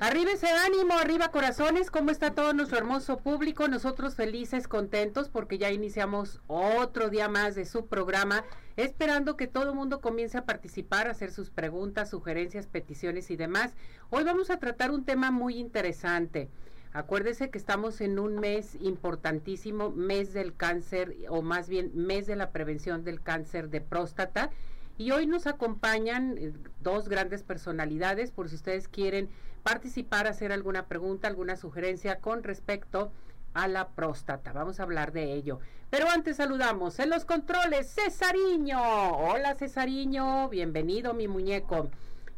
Arriba 0.00 0.30
ese 0.30 0.46
ánimo, 0.46 0.94
arriba 0.94 1.32
corazones, 1.32 1.90
¿cómo 1.90 2.12
está 2.12 2.32
todo 2.32 2.52
nuestro 2.52 2.78
hermoso 2.78 3.18
público? 3.18 3.66
Nosotros 3.66 4.14
felices, 4.14 4.68
contentos 4.68 5.28
porque 5.28 5.58
ya 5.58 5.72
iniciamos 5.72 6.40
otro 6.46 7.10
día 7.10 7.28
más 7.28 7.56
de 7.56 7.64
su 7.64 7.88
programa, 7.88 8.44
esperando 8.76 9.36
que 9.36 9.48
todo 9.48 9.70
el 9.70 9.74
mundo 9.74 10.00
comience 10.00 10.38
a 10.38 10.44
participar, 10.44 11.08
a 11.08 11.10
hacer 11.10 11.32
sus 11.32 11.50
preguntas, 11.50 12.10
sugerencias, 12.10 12.68
peticiones 12.68 13.28
y 13.32 13.36
demás. 13.36 13.74
Hoy 14.10 14.22
vamos 14.22 14.50
a 14.50 14.60
tratar 14.60 14.92
un 14.92 15.04
tema 15.04 15.32
muy 15.32 15.58
interesante. 15.58 16.48
Acuérdese 16.92 17.50
que 17.50 17.58
estamos 17.58 18.00
en 18.00 18.20
un 18.20 18.38
mes 18.38 18.76
importantísimo, 18.80 19.90
mes 19.90 20.32
del 20.32 20.54
cáncer 20.54 21.16
o 21.28 21.42
más 21.42 21.68
bien 21.68 21.90
mes 21.94 22.28
de 22.28 22.36
la 22.36 22.52
prevención 22.52 23.02
del 23.02 23.20
cáncer 23.20 23.68
de 23.68 23.80
próstata 23.80 24.50
y 24.98 25.12
hoy 25.12 25.26
nos 25.26 25.46
acompañan 25.46 26.36
eh, 26.38 26.52
dos 26.82 27.08
grandes 27.08 27.44
personalidades, 27.44 28.32
por 28.32 28.48
si 28.48 28.56
ustedes 28.56 28.88
quieren 28.88 29.30
participar, 29.68 30.26
hacer 30.26 30.50
alguna 30.50 30.86
pregunta, 30.86 31.28
alguna 31.28 31.54
sugerencia 31.54 32.20
con 32.20 32.42
respecto 32.42 33.12
a 33.52 33.68
la 33.68 33.88
próstata. 33.88 34.54
Vamos 34.54 34.80
a 34.80 34.84
hablar 34.84 35.12
de 35.12 35.34
ello. 35.34 35.60
Pero 35.90 36.08
antes 36.08 36.38
saludamos 36.38 36.98
en 37.00 37.10
los 37.10 37.26
controles, 37.26 37.94
Cesariño. 37.94 38.80
Hola 38.80 39.56
Cesariño, 39.56 40.48
bienvenido 40.48 41.12
mi 41.12 41.28
muñeco. 41.28 41.90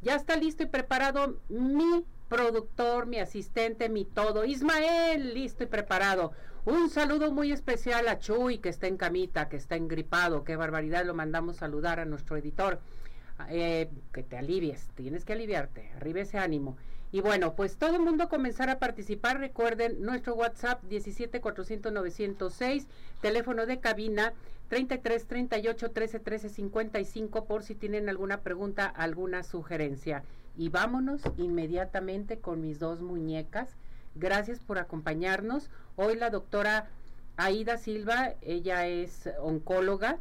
Ya 0.03 0.17
está 0.17 0.35
listo 0.35 0.65
y 0.65 0.67
preparado 0.67 1.37
mi 1.49 2.05
productor, 2.29 3.07
mi 3.07 3.21
asistente, 3.21 3.89
mi 3.89 4.05
todo. 4.05 4.45
Ismael, 4.45 5.33
listo 5.33 5.63
y 5.63 5.69
preparado. 5.69 6.33
Un 6.65 6.91
saludo 6.91 7.31
muy 7.31 7.53
especial 7.53 8.09
a 8.09 8.19
Chuy, 8.19 8.59
que 8.59 8.71
está 8.71 8.89
en 8.89 8.97
camita, 8.97 9.49
que 9.49 9.57
está 9.57 9.77
engripado. 9.77 10.43
Qué 10.43 10.57
barbaridad, 10.57 11.05
lo 11.05 11.15
mandamos 11.15 11.59
saludar 11.59 12.01
a 12.01 12.05
nuestro 12.07 12.37
editor. 12.37 12.81
Eh, 13.51 13.89
que 14.13 14.25
te 14.25 14.37
alivies, 14.37 14.89
tienes 14.97 15.25
que 15.25 15.35
aliviarte, 15.35 15.93
arriba 15.95 16.23
ese 16.23 16.37
ánimo. 16.37 16.77
Y 17.13 17.21
bueno, 17.21 17.55
pues 17.55 17.77
todo 17.77 17.97
el 17.97 18.03
mundo 18.03 18.29
comenzar 18.29 18.71
a 18.71 18.79
participar. 18.79 19.41
Recuerden 19.41 20.01
nuestro 20.03 20.35
WhatsApp 20.35 20.83
17 20.85 21.41
400 21.41 21.93
906, 21.93 22.87
teléfono 23.21 23.67
de 23.67 23.81
cabina 23.81 24.33
33 24.69 25.27
38 25.27 25.91
13 25.91 26.21
13 26.21 26.49
55 26.49 27.45
por 27.45 27.65
si 27.65 27.75
tienen 27.75 28.09
alguna 28.09 28.43
pregunta, 28.43 28.87
alguna 28.87 29.43
sugerencia. 29.43 30.23
Y 30.57 30.69
vámonos 30.69 31.23
inmediatamente 31.37 32.39
con 32.39 32.61
mis 32.61 32.79
dos 32.79 33.01
muñecas. 33.03 33.71
Gracias 34.15 34.61
por 34.61 34.79
acompañarnos. 34.79 35.71
Hoy 35.97 36.17
la 36.17 36.31
doctora 36.31 36.89
Aida 37.37 37.77
Silva, 37.77 38.35
ella 38.43 38.87
es 38.87 39.29
oncóloga 39.41 40.19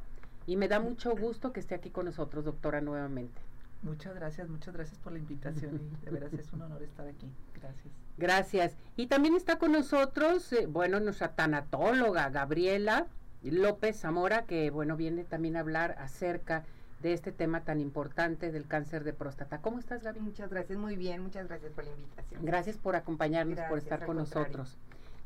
y 0.48 0.56
me 0.56 0.68
da 0.68 0.80
mucho 0.80 1.16
gusto 1.16 1.54
que 1.54 1.60
esté 1.60 1.76
aquí 1.76 1.92
con 1.92 2.06
nosotros, 2.06 2.46
doctora, 2.46 2.82
nuevamente. 2.82 3.49
Muchas 3.82 4.14
gracias, 4.14 4.50
muchas 4.50 4.74
gracias 4.74 5.00
por 5.00 5.14
la 5.14 5.20
invitación 5.20 5.80
y 5.80 6.06
de 6.06 6.12
veras 6.12 6.34
es 6.34 6.52
un 6.52 6.62
honor 6.62 6.84
estar 6.84 7.08
aquí. 7.08 7.28
Gracias. 7.54 7.94
Gracias. 8.18 8.78
Y 8.98 9.08
también 9.08 9.36
está 9.36 9.58
con 9.58 9.72
nosotros, 9.72 10.52
eh, 10.52 10.66
bueno, 10.66 11.00
nuestra 11.00 11.36
tanatóloga 11.36 12.30
Gabriela 12.30 13.08
López 13.42 13.98
Zamora, 13.98 14.44
que 14.44 14.70
bueno, 14.70 14.98
viene 14.98 15.24
también 15.24 15.56
a 15.56 15.62
hablar 15.62 15.96
acerca 16.00 16.66
de 17.02 17.14
este 17.14 17.32
tema 17.32 17.62
tan 17.62 17.80
importante 17.80 18.52
del 18.52 18.68
cáncer 18.68 19.06
de 19.06 19.14
próstata. 19.14 19.60
¿Cómo 19.60 19.80
estás, 19.80 20.04
Gaby? 20.04 20.20
Muchas 20.20 20.50
gracias, 20.50 20.78
muy 20.78 20.98
bien, 20.98 21.22
muchas 21.24 21.48
gracias 21.48 21.72
por 21.72 21.86
la 21.86 21.92
invitación. 21.92 22.46
Gracias 22.46 22.78
por 22.78 22.96
acompañarnos, 22.96 23.60
por 23.70 23.78
estar 23.78 24.06
con 24.06 24.18
nosotros. 24.18 24.78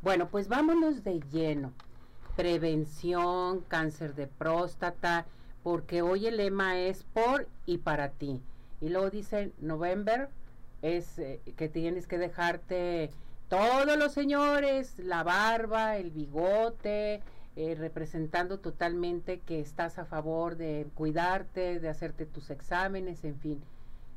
Bueno, 0.03 0.27
pues 0.27 0.47
vámonos 0.47 1.03
de 1.03 1.19
lleno. 1.31 1.73
Prevención, 2.35 3.61
cáncer 3.61 4.13
de 4.15 4.27
próstata, 4.27 5.25
porque 5.63 6.01
hoy 6.01 6.27
el 6.27 6.37
lema 6.37 6.79
es 6.79 7.03
por 7.03 7.47
y 7.65 7.77
para 7.79 8.09
ti. 8.09 8.41
Y 8.81 8.89
luego 8.89 9.09
dice 9.09 9.51
November, 9.59 10.29
es 10.81 11.17
eh, 11.17 11.39
que 11.55 11.69
tienes 11.69 12.05
que 12.05 12.17
dejarte 12.17 13.09
todos 13.47 13.97
los 13.97 14.13
señores, 14.13 14.99
la 14.99 15.23
barba, 15.23 15.97
el 15.97 16.11
bigote, 16.11 17.21
eh, 17.55 17.75
representando 17.75 18.59
totalmente 18.59 19.39
que 19.39 19.59
estás 19.59 19.99
a 19.99 20.05
favor 20.05 20.57
de 20.57 20.87
cuidarte, 20.95 21.79
de 21.79 21.87
hacerte 21.87 22.25
tus 22.25 22.49
exámenes, 22.49 23.23
en 23.23 23.39
fin. 23.39 23.61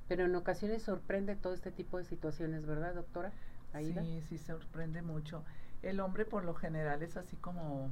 Pero 0.08 0.24
en 0.24 0.34
ocasiones 0.34 0.82
sorprende 0.82 1.36
todo 1.36 1.54
este 1.54 1.70
tipo 1.70 1.98
de 1.98 2.04
situaciones, 2.04 2.66
¿verdad, 2.66 2.94
doctora? 2.94 3.32
Sí, 3.74 4.22
sí, 4.28 4.38
sorprende 4.38 5.02
mucho. 5.02 5.44
El 5.82 6.00
hombre 6.00 6.24
por 6.24 6.44
lo 6.44 6.54
general 6.54 7.02
es 7.02 7.16
así 7.16 7.36
como 7.36 7.90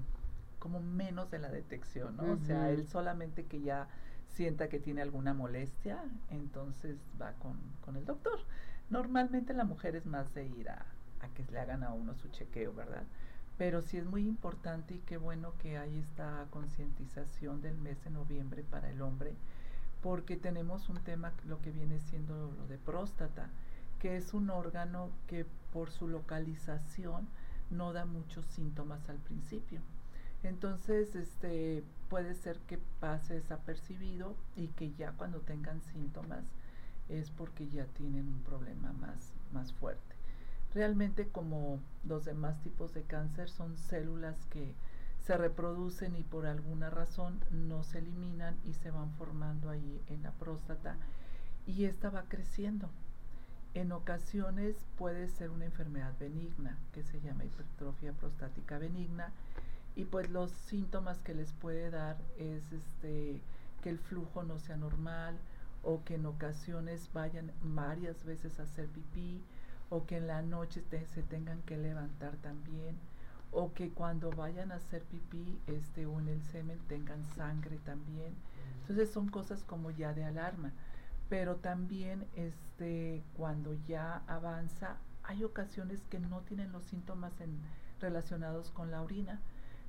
como 0.64 0.80
menos 0.80 1.30
de 1.30 1.38
la 1.38 1.50
detección, 1.50 2.16
¿no? 2.16 2.22
O 2.32 2.38
sea, 2.38 2.70
él 2.70 2.88
solamente 2.88 3.44
que 3.44 3.60
ya 3.60 3.86
sienta 4.28 4.70
que 4.70 4.80
tiene 4.80 5.02
alguna 5.02 5.34
molestia, 5.34 6.02
entonces 6.30 6.96
va 7.20 7.34
con, 7.34 7.58
con 7.82 7.96
el 7.96 8.06
doctor. 8.06 8.38
Normalmente 8.88 9.52
la 9.52 9.64
mujer 9.64 9.94
es 9.94 10.06
más 10.06 10.32
de 10.32 10.46
ir 10.46 10.70
a, 10.70 10.86
a, 11.20 11.28
que 11.34 11.44
le 11.52 11.60
hagan 11.60 11.82
a 11.82 11.92
uno 11.92 12.14
su 12.14 12.28
chequeo, 12.28 12.72
¿verdad? 12.72 13.02
Pero 13.58 13.82
sí 13.82 13.98
es 13.98 14.06
muy 14.06 14.26
importante 14.26 14.94
y 14.94 15.00
qué 15.00 15.18
bueno 15.18 15.52
que 15.58 15.76
hay 15.76 15.98
esta 15.98 16.46
concientización 16.48 17.60
del 17.60 17.76
mes 17.76 18.02
de 18.02 18.08
noviembre 18.08 18.62
para 18.62 18.88
el 18.88 19.02
hombre, 19.02 19.34
porque 20.02 20.38
tenemos 20.38 20.88
un 20.88 20.96
tema, 21.04 21.34
lo 21.46 21.60
que 21.60 21.72
viene 21.72 22.00
siendo 22.00 22.54
lo 22.58 22.66
de 22.68 22.78
próstata, 22.78 23.50
que 23.98 24.16
es 24.16 24.32
un 24.32 24.48
órgano 24.48 25.10
que 25.26 25.44
por 25.74 25.90
su 25.90 26.08
localización 26.08 27.28
no 27.68 27.92
da 27.92 28.06
muchos 28.06 28.46
síntomas 28.46 29.10
al 29.10 29.18
principio. 29.18 29.82
Entonces, 30.44 31.14
este 31.16 31.82
puede 32.08 32.34
ser 32.34 32.58
que 32.60 32.78
pase 33.00 33.34
desapercibido 33.34 34.36
y 34.56 34.68
que 34.68 34.92
ya 34.92 35.12
cuando 35.12 35.40
tengan 35.40 35.80
síntomas 35.82 36.44
es 37.08 37.30
porque 37.30 37.68
ya 37.68 37.86
tienen 37.86 38.28
un 38.28 38.42
problema 38.42 38.92
más, 38.92 39.32
más 39.52 39.72
fuerte. 39.72 40.14
Realmente 40.74 41.28
como 41.28 41.80
los 42.04 42.24
demás 42.24 42.60
tipos 42.62 42.92
de 42.92 43.02
cáncer 43.02 43.48
son 43.48 43.76
células 43.78 44.36
que 44.46 44.74
se 45.24 45.36
reproducen 45.36 46.14
y 46.16 46.22
por 46.22 46.46
alguna 46.46 46.90
razón 46.90 47.40
no 47.50 47.82
se 47.82 47.98
eliminan 47.98 48.56
y 48.64 48.74
se 48.74 48.90
van 48.90 49.10
formando 49.12 49.70
ahí 49.70 50.02
en 50.08 50.22
la 50.22 50.32
próstata 50.32 50.96
y 51.66 51.84
esta 51.86 52.10
va 52.10 52.24
creciendo. 52.24 52.90
En 53.72 53.92
ocasiones 53.92 54.76
puede 54.98 55.28
ser 55.28 55.50
una 55.50 55.64
enfermedad 55.64 56.12
benigna 56.20 56.78
que 56.92 57.02
se 57.02 57.20
llama 57.20 57.44
hipertrofia 57.44 58.12
prostática 58.12 58.78
benigna 58.78 59.32
y 59.96 60.04
pues 60.04 60.30
los 60.30 60.50
síntomas 60.50 61.18
que 61.18 61.34
les 61.34 61.52
puede 61.52 61.90
dar 61.90 62.16
es 62.38 62.72
este 62.72 63.40
que 63.82 63.90
el 63.90 63.98
flujo 63.98 64.42
no 64.42 64.58
sea 64.58 64.76
normal 64.76 65.36
o 65.82 66.02
que 66.04 66.14
en 66.14 66.26
ocasiones 66.26 67.10
vayan 67.12 67.52
varias 67.62 68.24
veces 68.24 68.58
a 68.58 68.64
hacer 68.64 68.86
pipí 68.88 69.42
o 69.90 70.06
que 70.06 70.16
en 70.16 70.26
la 70.26 70.42
noche 70.42 70.82
se 70.90 71.22
tengan 71.22 71.60
que 71.62 71.76
levantar 71.76 72.36
también 72.36 72.96
o 73.52 73.72
que 73.72 73.90
cuando 73.90 74.30
vayan 74.30 74.72
a 74.72 74.76
hacer 74.76 75.02
pipí 75.02 75.60
este 75.68 76.06
o 76.06 76.18
en 76.20 76.28
el 76.28 76.42
semen 76.42 76.78
tengan 76.88 77.24
sangre 77.36 77.78
también. 77.84 78.34
Entonces 78.80 79.10
son 79.10 79.28
cosas 79.28 79.62
como 79.62 79.92
ya 79.92 80.12
de 80.12 80.24
alarma. 80.24 80.72
Pero 81.28 81.56
también 81.56 82.26
este 82.34 83.22
cuando 83.36 83.74
ya 83.86 84.22
avanza 84.26 84.96
hay 85.22 85.44
ocasiones 85.44 86.00
que 86.10 86.18
no 86.18 86.40
tienen 86.40 86.72
los 86.72 86.84
síntomas 86.84 87.32
relacionados 88.00 88.70
con 88.72 88.90
la 88.90 89.02
orina 89.02 89.40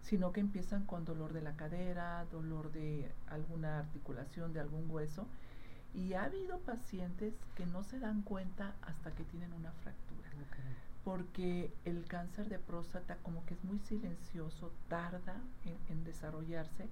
sino 0.05 0.31
que 0.31 0.39
empiezan 0.39 0.85
con 0.85 1.03
dolor 1.03 1.33
de 1.33 1.41
la 1.41 1.55
cadera, 1.55 2.25
dolor 2.31 2.71
de 2.71 3.11
alguna 3.27 3.79
articulación, 3.79 4.53
de 4.53 4.59
algún 4.59 4.89
hueso. 4.89 5.27
Y 5.95 6.13
ha 6.13 6.25
habido 6.25 6.59
pacientes 6.59 7.33
que 7.55 7.65
no 7.65 7.83
se 7.83 7.99
dan 7.99 8.21
cuenta 8.21 8.75
hasta 8.83 9.11
que 9.11 9.23
tienen 9.23 9.51
una 9.53 9.71
fractura. 9.71 10.29
Porque 11.03 11.71
el 11.85 12.05
cáncer 12.05 12.49
de 12.49 12.59
próstata 12.59 13.17
como 13.23 13.45
que 13.45 13.55
es 13.55 13.63
muy 13.63 13.79
silencioso, 13.79 14.71
tarda 14.89 15.41
en, 15.89 16.03
desarrollarse, 16.03 16.87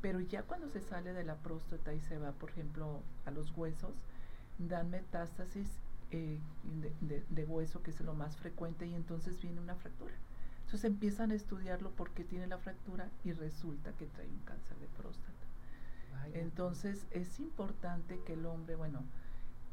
pero 0.00 0.20
ya 0.20 0.42
cuando 0.42 0.68
se 0.68 0.80
sale 0.80 1.12
de 1.12 1.24
la 1.24 1.36
próstata 1.36 1.94
y 1.94 2.00
se 2.00 2.18
va, 2.18 2.32
por 2.32 2.50
ejemplo, 2.50 3.00
a 3.26 3.30
los 3.30 3.56
huesos, 3.56 3.94
dan 4.58 4.90
metástasis 4.90 5.68
eh, 6.10 6.38
de 7.30 7.44
hueso, 7.44 7.82
que 7.82 7.90
es 7.90 8.00
lo 8.00 8.14
más 8.14 8.36
frecuente, 8.36 8.86
y 8.86 8.94
entonces 8.94 9.40
viene 9.40 9.60
una 9.60 9.76
fractura. 9.76 10.14
Entonces 10.70 10.88
empiezan 10.88 11.32
a 11.32 11.34
estudiarlo 11.34 11.90
porque 11.96 12.22
tiene 12.22 12.46
la 12.46 12.56
fractura 12.56 13.08
y 13.24 13.32
resulta 13.32 13.90
que 13.94 14.06
trae 14.06 14.28
un 14.28 14.38
cáncer 14.44 14.78
de 14.78 14.86
próstata. 14.86 15.32
Entonces 16.32 17.06
es 17.10 17.40
importante 17.40 18.20
que 18.24 18.34
el 18.34 18.46
hombre, 18.46 18.76
bueno, 18.76 19.02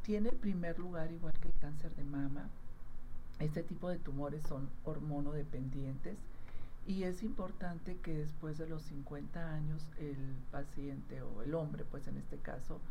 tiene 0.01 0.29
el 0.29 0.37
primer 0.37 0.79
lugar 0.79 1.11
igual 1.11 1.33
que 1.39 1.49
el 1.49 1.53
cáncer 1.59 1.95
de 1.95 2.03
mama. 2.03 2.49
Este 3.39 3.61
tipo 3.61 3.89
de 3.89 3.99
tumores 3.99 4.41
son 4.47 4.71
hormonodependientes 4.85 6.17
y 6.87 7.03
es 7.03 7.21
importante 7.21 7.97
que 7.97 8.17
después 8.17 8.57
de 8.57 8.67
los 8.67 8.81
50 8.81 9.53
años 9.53 9.83
el 9.99 10.17
paciente 10.51 11.21
o 11.21 11.43
el 11.43 11.53
hombre, 11.53 11.85
pues 11.85 12.07
en 12.07 12.17
este 12.17 12.37
caso, 12.39 12.81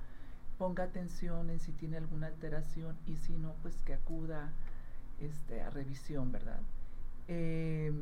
ponga 0.58 0.84
atención 0.84 1.50
en 1.50 1.58
si 1.58 1.72
tiene 1.72 1.96
alguna 1.96 2.28
alteración 2.28 2.96
y 3.04 3.16
si 3.16 3.32
no, 3.32 3.54
pues 3.62 3.74
que 3.84 3.94
acuda 3.94 4.52
este, 5.18 5.60
a 5.60 5.70
revisión, 5.70 6.30
¿verdad? 6.30 6.60
Eh, 7.28 7.92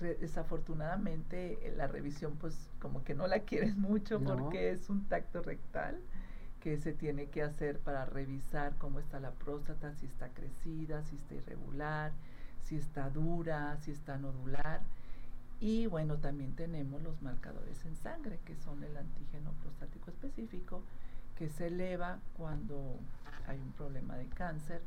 desafortunadamente 0.00 1.72
la 1.76 1.88
revisión 1.88 2.36
pues 2.36 2.70
como 2.78 3.02
que 3.02 3.14
no 3.14 3.26
la 3.26 3.40
quieres 3.40 3.76
mucho 3.76 4.20
porque 4.20 4.70
es 4.70 4.88
un 4.90 5.04
tacto 5.06 5.42
rectal 5.42 5.98
que 6.60 6.76
se 6.76 6.92
tiene 6.92 7.26
que 7.26 7.42
hacer 7.42 7.78
para 7.80 8.04
revisar 8.04 8.74
cómo 8.78 8.98
está 8.98 9.20
la 9.20 9.30
próstata, 9.30 9.94
si 9.94 10.06
está 10.06 10.28
crecida, 10.28 11.02
si 11.04 11.16
está 11.16 11.34
irregular, 11.34 12.12
si 12.62 12.76
está 12.76 13.10
dura, 13.10 13.76
si 13.80 13.92
está 13.92 14.18
nodular. 14.18 14.80
Y 15.60 15.86
bueno, 15.86 16.18
también 16.18 16.54
tenemos 16.54 17.02
los 17.02 17.20
marcadores 17.22 17.84
en 17.84 17.96
sangre, 17.96 18.38
que 18.44 18.56
son 18.56 18.82
el 18.84 18.96
antígeno 18.96 19.52
prostático 19.62 20.10
específico, 20.10 20.82
que 21.36 21.48
se 21.48 21.68
eleva 21.68 22.18
cuando 22.36 22.96
hay 23.46 23.58
un 23.58 23.72
problema 23.72 24.16
de 24.16 24.26
cáncer, 24.26 24.82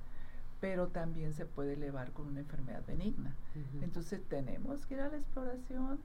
pero 0.61 0.87
también 0.87 1.33
se 1.33 1.45
puede 1.45 1.73
elevar 1.73 2.11
con 2.11 2.27
una 2.27 2.39
enfermedad 2.39 2.83
benigna. 2.87 3.35
Entonces 3.81 4.21
tenemos 4.29 4.85
que 4.85 4.93
ir 4.93 5.01
a 5.01 5.09
la 5.09 5.17
exploración 5.17 5.99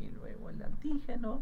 y 0.00 0.08
luego 0.10 0.50
el 0.50 0.60
antígeno. 0.62 1.40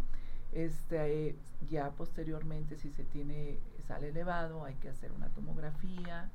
Este, 0.52 1.34
ya 1.68 1.90
posteriormente, 1.90 2.76
si 2.76 2.90
se 2.90 3.04
tiene, 3.04 3.58
sale 3.86 4.10
elevado, 4.10 4.64
hay 4.64 4.74
que 4.74 4.90
hacer 4.90 5.12
una 5.12 5.28
tomografía 5.30 6.30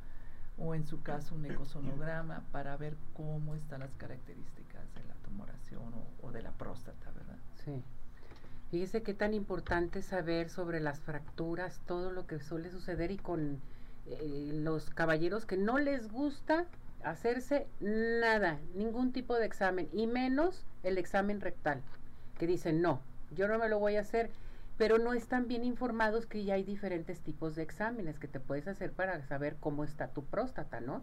o 0.57 0.75
en 0.75 0.85
su 0.85 1.01
caso 1.01 1.35
un 1.35 1.45
ecosonograma 1.45 2.43
para 2.51 2.77
ver 2.77 2.95
cómo 3.13 3.55
están 3.55 3.81
las 3.81 3.93
características 3.95 4.93
de 4.95 5.03
la 5.07 5.15
tumoración 5.23 5.93
o, 6.21 6.31
de 6.31 6.41
la 6.41 6.51
próstata, 6.51 7.11
¿verdad? 7.11 7.37
Sí. 7.63 7.83
Fíjese 8.71 9.03
qué 9.03 9.13
tan 9.13 9.35
importante 9.35 10.01
saber 10.01 10.49
sobre 10.49 10.79
las 10.79 10.99
fracturas, 10.99 11.79
todo 11.85 12.11
lo 12.11 12.25
que 12.25 12.39
suele 12.39 12.71
suceder 12.71 13.11
y 13.11 13.17
con 13.17 13.61
eh, 14.07 14.51
los 14.53 14.89
caballeros 14.89 15.45
que 15.45 15.57
no 15.57 15.77
les 15.77 16.11
gusta 16.11 16.65
hacerse 17.03 17.67
nada, 17.79 18.59
ningún 18.75 19.11
tipo 19.11 19.35
de 19.35 19.45
examen, 19.45 19.89
y 19.93 20.07
menos 20.07 20.65
el 20.83 20.97
examen 20.97 21.41
rectal, 21.41 21.81
que 22.37 22.47
dicen, 22.47 22.81
no, 22.81 23.01
yo 23.31 23.47
no 23.47 23.57
me 23.59 23.69
lo 23.69 23.79
voy 23.79 23.97
a 23.97 24.01
hacer, 24.01 24.31
pero 24.77 24.97
no 24.97 25.13
están 25.13 25.47
bien 25.47 25.63
informados 25.63 26.25
que 26.25 26.43
ya 26.43 26.55
hay 26.55 26.63
diferentes 26.63 27.19
tipos 27.19 27.55
de 27.55 27.63
exámenes 27.63 28.19
que 28.19 28.27
te 28.27 28.39
puedes 28.39 28.67
hacer 28.67 28.91
para 28.91 29.21
saber 29.23 29.57
cómo 29.59 29.83
está 29.83 30.07
tu 30.07 30.23
próstata, 30.23 30.79
¿no? 30.81 31.01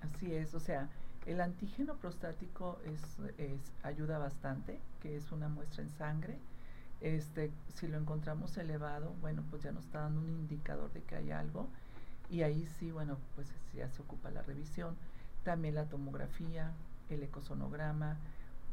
Así 0.00 0.34
es, 0.34 0.54
o 0.54 0.60
sea, 0.60 0.88
el 1.26 1.40
antígeno 1.40 1.96
prostático 1.96 2.78
es, 2.86 3.02
es, 3.38 3.60
ayuda 3.82 4.18
bastante, 4.18 4.80
que 5.00 5.16
es 5.16 5.30
una 5.30 5.48
muestra 5.48 5.82
en 5.82 5.90
sangre. 5.90 6.38
Este, 7.00 7.52
si 7.74 7.86
lo 7.86 7.98
encontramos 7.98 8.56
elevado, 8.56 9.14
bueno, 9.20 9.44
pues 9.50 9.62
ya 9.62 9.70
nos 9.70 9.84
está 9.84 10.00
dando 10.00 10.20
un 10.20 10.30
indicador 10.30 10.92
de 10.92 11.02
que 11.02 11.16
hay 11.16 11.30
algo. 11.30 11.68
Y 12.30 12.42
ahí 12.42 12.66
sí, 12.78 12.90
bueno, 12.90 13.18
pues 13.34 13.48
ya 13.74 13.88
se 13.90 14.02
ocupa 14.02 14.30
la 14.30 14.42
revisión. 14.42 14.96
También 15.44 15.74
la 15.74 15.86
tomografía, 15.86 16.72
el 17.08 17.22
ecosonograma, 17.22 18.18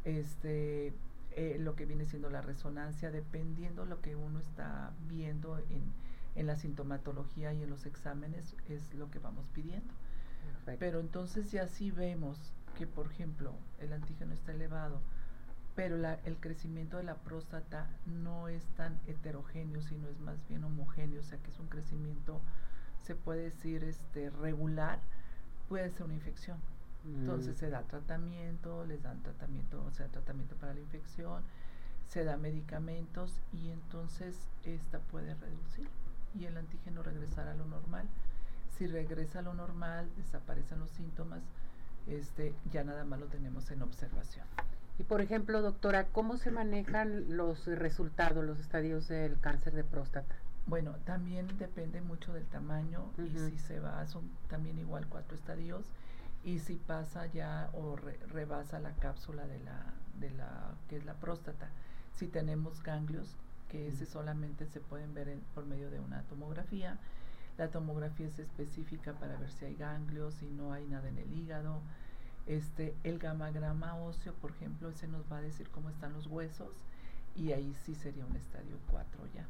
este, 0.04 0.94
eh, 1.32 1.58
lo 1.60 1.76
que 1.76 1.86
viene 1.86 2.06
siendo 2.06 2.30
la 2.30 2.42
resonancia, 2.42 3.12
dependiendo 3.12 3.86
lo 3.86 4.02
que 4.02 4.16
uno 4.16 4.40
está 4.40 4.92
viendo 5.08 5.58
en, 5.70 5.84
en 6.36 6.48
la 6.48 6.56
sintomatología 6.56 7.54
y 7.54 7.64
en 7.64 7.70
los 7.70 7.86
exámenes, 7.86 8.56
es 8.70 8.94
lo 8.94 9.10
que 9.10 9.20
vamos 9.20 9.46
pidiendo. 9.54 9.94
Pero 10.80 11.00
entonces 11.00 11.52
ya 11.52 11.68
sí 11.68 11.92
vemos 11.92 12.38
que, 12.78 12.88
por 12.88 13.08
ejemplo, 13.12 13.54
el 13.80 13.94
antígeno 13.94 14.34
está 14.34 14.52
elevado, 14.52 15.00
pero 15.76 15.98
la, 15.98 16.16
el 16.26 16.38
crecimiento 16.38 16.98
de 16.98 17.04
la 17.04 17.16
próstata 17.16 17.88
no 18.06 18.48
es 18.48 18.64
tan 18.76 19.00
heterogéneo, 19.08 19.82
sino 19.82 20.08
es 20.08 20.20
más 20.20 20.38
bien 20.48 20.64
homogéneo, 20.64 21.22
o 21.22 21.24
sea 21.24 21.38
que 21.40 21.52
es 21.52 21.60
un 21.60 21.68
crecimiento, 21.68 22.42
se 23.06 23.16
puede 23.16 23.44
decir, 23.44 23.84
este, 23.84 24.30
regular, 24.32 25.00
puede 25.70 25.90
ser 25.92 26.04
una 26.04 26.16
infección. 26.16 26.58
Entonces 27.06 27.56
mm. 27.56 27.60
se 27.60 27.70
da 27.70 27.84
tratamiento, 27.84 28.86
les 28.86 29.04
dan 29.04 29.22
tratamiento, 29.22 29.84
o 29.86 29.92
sea, 29.92 30.08
tratamiento 30.08 30.56
para 30.56 30.74
la 30.74 30.80
infección, 30.80 31.44
se 32.08 32.24
da 32.24 32.38
medicamentos 32.38 33.42
y 33.54 33.70
entonces 33.70 34.36
esta 34.64 35.00
puede 35.00 35.36
reducir 35.36 35.88
y 36.34 36.46
el 36.46 36.58
antígeno 36.58 37.04
regresar 37.04 37.48
a 37.48 37.56
lo 37.56 37.66
normal. 37.66 38.08
Si 38.78 38.88
regresa 38.88 39.40
a 39.40 39.44
lo 39.44 39.54
normal, 39.54 40.10
desaparecen 40.18 40.80
los 40.80 40.90
síntomas, 40.90 41.42
este, 42.08 42.54
ya 42.72 42.84
nada 42.84 43.06
más 43.06 43.20
lo 43.20 43.28
tenemos 43.28 43.70
en 43.72 43.84
observación. 43.84 44.46
Y 44.98 45.04
por 45.04 45.22
ejemplo, 45.22 45.62
doctora, 45.62 46.08
¿cómo 46.08 46.38
se 46.38 46.52
manejan 46.52 47.38
los 47.38 47.68
resultados, 47.68 48.44
los 48.44 48.60
estadios 48.60 49.08
del 49.08 49.40
cáncer 49.40 49.74
de 49.74 49.84
próstata? 49.84 50.36
Bueno, 50.68 50.96
también 51.06 51.48
depende 51.60 52.02
mucho 52.02 52.34
del 52.34 52.46
tamaño 52.46 53.12
y 53.18 53.38
si 53.38 53.60
se 53.60 53.80
va, 53.80 54.06
son 54.08 54.30
también 54.50 54.80
igual 54.80 55.06
cuatro 55.08 55.38
estadios 55.38 55.86
y 56.44 56.60
si 56.60 56.76
pasa 56.76 57.28
ya 57.28 57.70
o 57.74 57.96
rebasa 57.96 58.80
la 58.80 58.94
cápsula 58.94 59.46
de 59.46 59.60
la, 59.60 59.94
de 60.20 60.32
la 60.32 60.74
que 60.90 60.98
es 60.98 61.06
la 61.06 61.14
próstata. 61.16 61.70
Si 62.16 62.28
tenemos 62.28 62.82
ganglios, 62.82 63.36
que 63.70 63.88
ese 63.88 64.06
solamente 64.06 64.66
se 64.68 64.80
pueden 64.80 65.14
ver 65.14 65.38
por 65.54 65.66
medio 65.66 65.90
de 65.90 66.00
una 66.00 66.24
tomografía. 66.24 66.98
La 67.58 67.70
tomografía 67.70 68.28
es 68.28 68.40
específica 68.40 69.14
para 69.14 69.38
ver 69.38 69.52
si 69.52 69.66
hay 69.66 69.76
ganglios, 69.76 70.36
si 70.36 70.50
no 70.50 70.74
hay 70.74 70.86
nada 70.86 71.10
en 71.10 71.18
el 71.18 71.32
hígado. 71.32 71.82
Este, 72.48 72.96
el 73.04 73.18
gamagrama 73.18 73.96
óseo, 73.96 74.34
por 74.34 74.52
ejemplo, 74.52 74.90
ese 74.90 75.08
nos 75.08 75.32
va 75.32 75.38
a 75.38 75.42
decir 75.42 75.70
cómo 75.70 75.90
están 75.90 76.14
los 76.14 76.28
huesos 76.28 76.74
y 77.36 77.54
ahí 77.54 77.76
sí 77.86 77.96
sería 77.96 78.26
un 78.26 78.36
estadio 78.36 78.78
4 78.92 79.28
ya. 79.34 79.46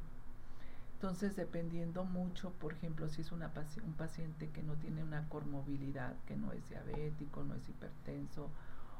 Entonces, 1.05 1.35
dependiendo 1.35 2.03
mucho, 2.03 2.49
por 2.53 2.73
ejemplo, 2.73 3.07
si 3.09 3.21
es 3.21 3.31
una 3.31 3.51
un 3.85 3.93
paciente 3.93 4.49
que 4.49 4.63
no 4.63 4.73
tiene 4.73 5.03
una 5.03 5.29
comorbilidad, 5.29 6.15
que 6.25 6.35
no 6.35 6.51
es 6.51 6.67
diabético, 6.67 7.43
no 7.43 7.53
es 7.53 7.69
hipertenso, 7.69 8.49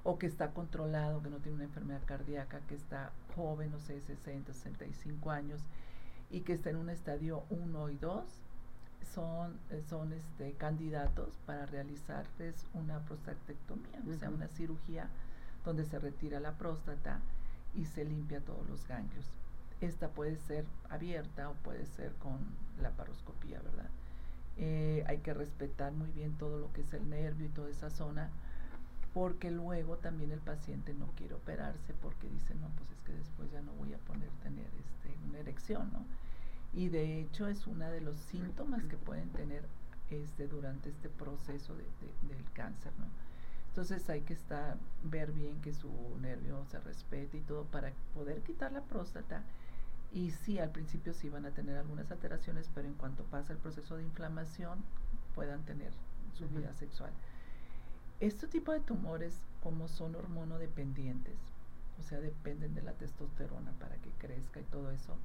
o 0.04 0.20
que 0.20 0.28
está 0.28 0.52
controlado, 0.52 1.24
que 1.24 1.32
no 1.32 1.38
tiene 1.38 1.56
una 1.56 1.64
enfermedad 1.64 2.02
cardíaca, 2.06 2.60
que 2.68 2.76
está 2.76 3.12
joven, 3.36 3.72
no 3.72 3.80
sé, 3.80 4.00
60, 4.02 4.54
65 4.54 5.32
años, 5.32 5.62
y 6.30 6.42
que 6.42 6.54
está 6.54 6.70
en 6.70 6.76
un 6.76 6.92
estadio 6.92 7.44
1 7.50 7.90
y 7.90 7.98
2, 7.98 8.24
son, 9.16 9.60
eh, 9.72 9.82
son 9.90 10.14
este, 10.14 10.54
candidatos 10.54 11.40
para 11.48 11.66
realizarles 11.66 12.68
una 12.76 13.00
prostatectomía, 13.00 14.00
o 14.08 14.14
sea, 14.20 14.30
una 14.30 14.48
cirugía 14.50 15.10
donde 15.66 15.86
se 15.86 15.98
retira 15.98 16.40
la 16.40 16.52
próstata 16.52 17.20
y 17.74 17.86
se 17.86 18.06
limpia 18.06 18.42
todos 18.42 18.70
los 18.70 18.88
ganglios. 18.88 19.26
Esta 19.82 20.10
puede 20.10 20.38
ser 20.38 20.66
abierta 20.90 21.50
o 21.50 21.54
puede 21.56 21.86
ser 21.86 22.14
con 22.16 22.40
la 22.82 22.92
paroscopía, 22.92 23.60
¿verdad? 23.62 23.90
Eh, 24.58 25.04
hay 25.08 25.18
que 25.18 25.34
respetar 25.34 25.92
muy 25.92 26.10
bien 26.12 26.38
todo 26.38 26.58
lo 26.60 26.72
que 26.72 26.82
es 26.82 26.94
el 26.94 27.10
nervio 27.10 27.48
y 27.48 27.50
toda 27.50 27.70
esa 27.70 27.90
zona, 27.90 28.30
porque 29.14 29.52
luego 29.52 29.98
también 29.98 30.32
el 30.32 30.40
paciente 30.40 30.94
no 30.94 31.08
quiere 31.18 31.34
operarse 31.34 31.94
porque 32.02 32.30
dice, 32.30 32.56
no, 32.56 32.70
pues 32.70 32.90
es 32.92 33.02
que 33.04 33.14
después 33.14 33.52
ya 33.52 33.62
no 33.62 33.74
voy 33.74 33.94
a 33.94 33.98
poder 33.98 34.30
tener 34.44 34.68
este, 34.80 35.18
una 35.28 35.40
erección, 35.40 35.92
¿no? 35.92 36.06
Y 36.74 36.90
de 36.90 37.22
hecho 37.22 37.48
es 37.48 37.68
uno 37.68 37.90
de 37.90 38.02
los 38.02 38.18
síntomas 38.18 38.84
que 38.86 38.98
pueden 38.98 39.30
tener 39.30 39.64
este, 40.10 40.48
durante 40.48 40.90
este 40.90 41.10
proceso 41.10 41.76
del 41.76 42.52
cáncer, 42.54 42.92
¿no? 42.98 43.06
Entonces 43.70 44.10
hay 44.10 44.22
que 44.22 44.34
estar, 44.34 44.78
ver 45.04 45.34
bien 45.34 45.62
que 45.62 45.74
su 45.74 45.92
nervio 46.22 46.64
se 46.72 46.80
respete 46.80 47.38
y 47.38 47.42
todo 47.42 47.66
para 47.66 47.92
poder 48.14 48.42
quitar 48.42 48.72
la 48.72 48.82
próstata 48.82 49.44
y 50.16 50.32
sí, 50.32 50.60
al 50.60 50.72
principio 50.72 51.14
sí 51.14 51.28
van 51.28 51.46
a 51.46 51.52
tener 51.52 51.78
algunas 51.78 52.10
alteraciones, 52.10 52.70
pero 52.74 52.88
en 52.88 52.94
cuanto 52.94 53.26
pasa 53.26 53.52
el 53.52 53.60
proceso 53.60 53.98
de 53.98 54.04
inflamación, 54.04 54.82
puedan 55.36 55.66
tener 55.66 55.92
su 56.38 56.48
vida 56.48 56.74
sexual. 56.74 57.12
Este 58.22 58.48
tipo 58.48 58.72
de 58.72 58.80
tumores, 58.80 59.42
como 59.62 59.90
son 59.90 60.16
hormonodependientes, 60.16 61.38
o 62.00 62.02
sea, 62.02 62.22
dependen 62.22 62.74
de 62.76 62.82
la 62.82 62.94
testosterona 62.94 63.74
para 63.74 63.98
que 63.98 64.10
crezca 64.12 64.62
y 64.62 64.64
todo 64.64 64.90
eso, 64.92 65.18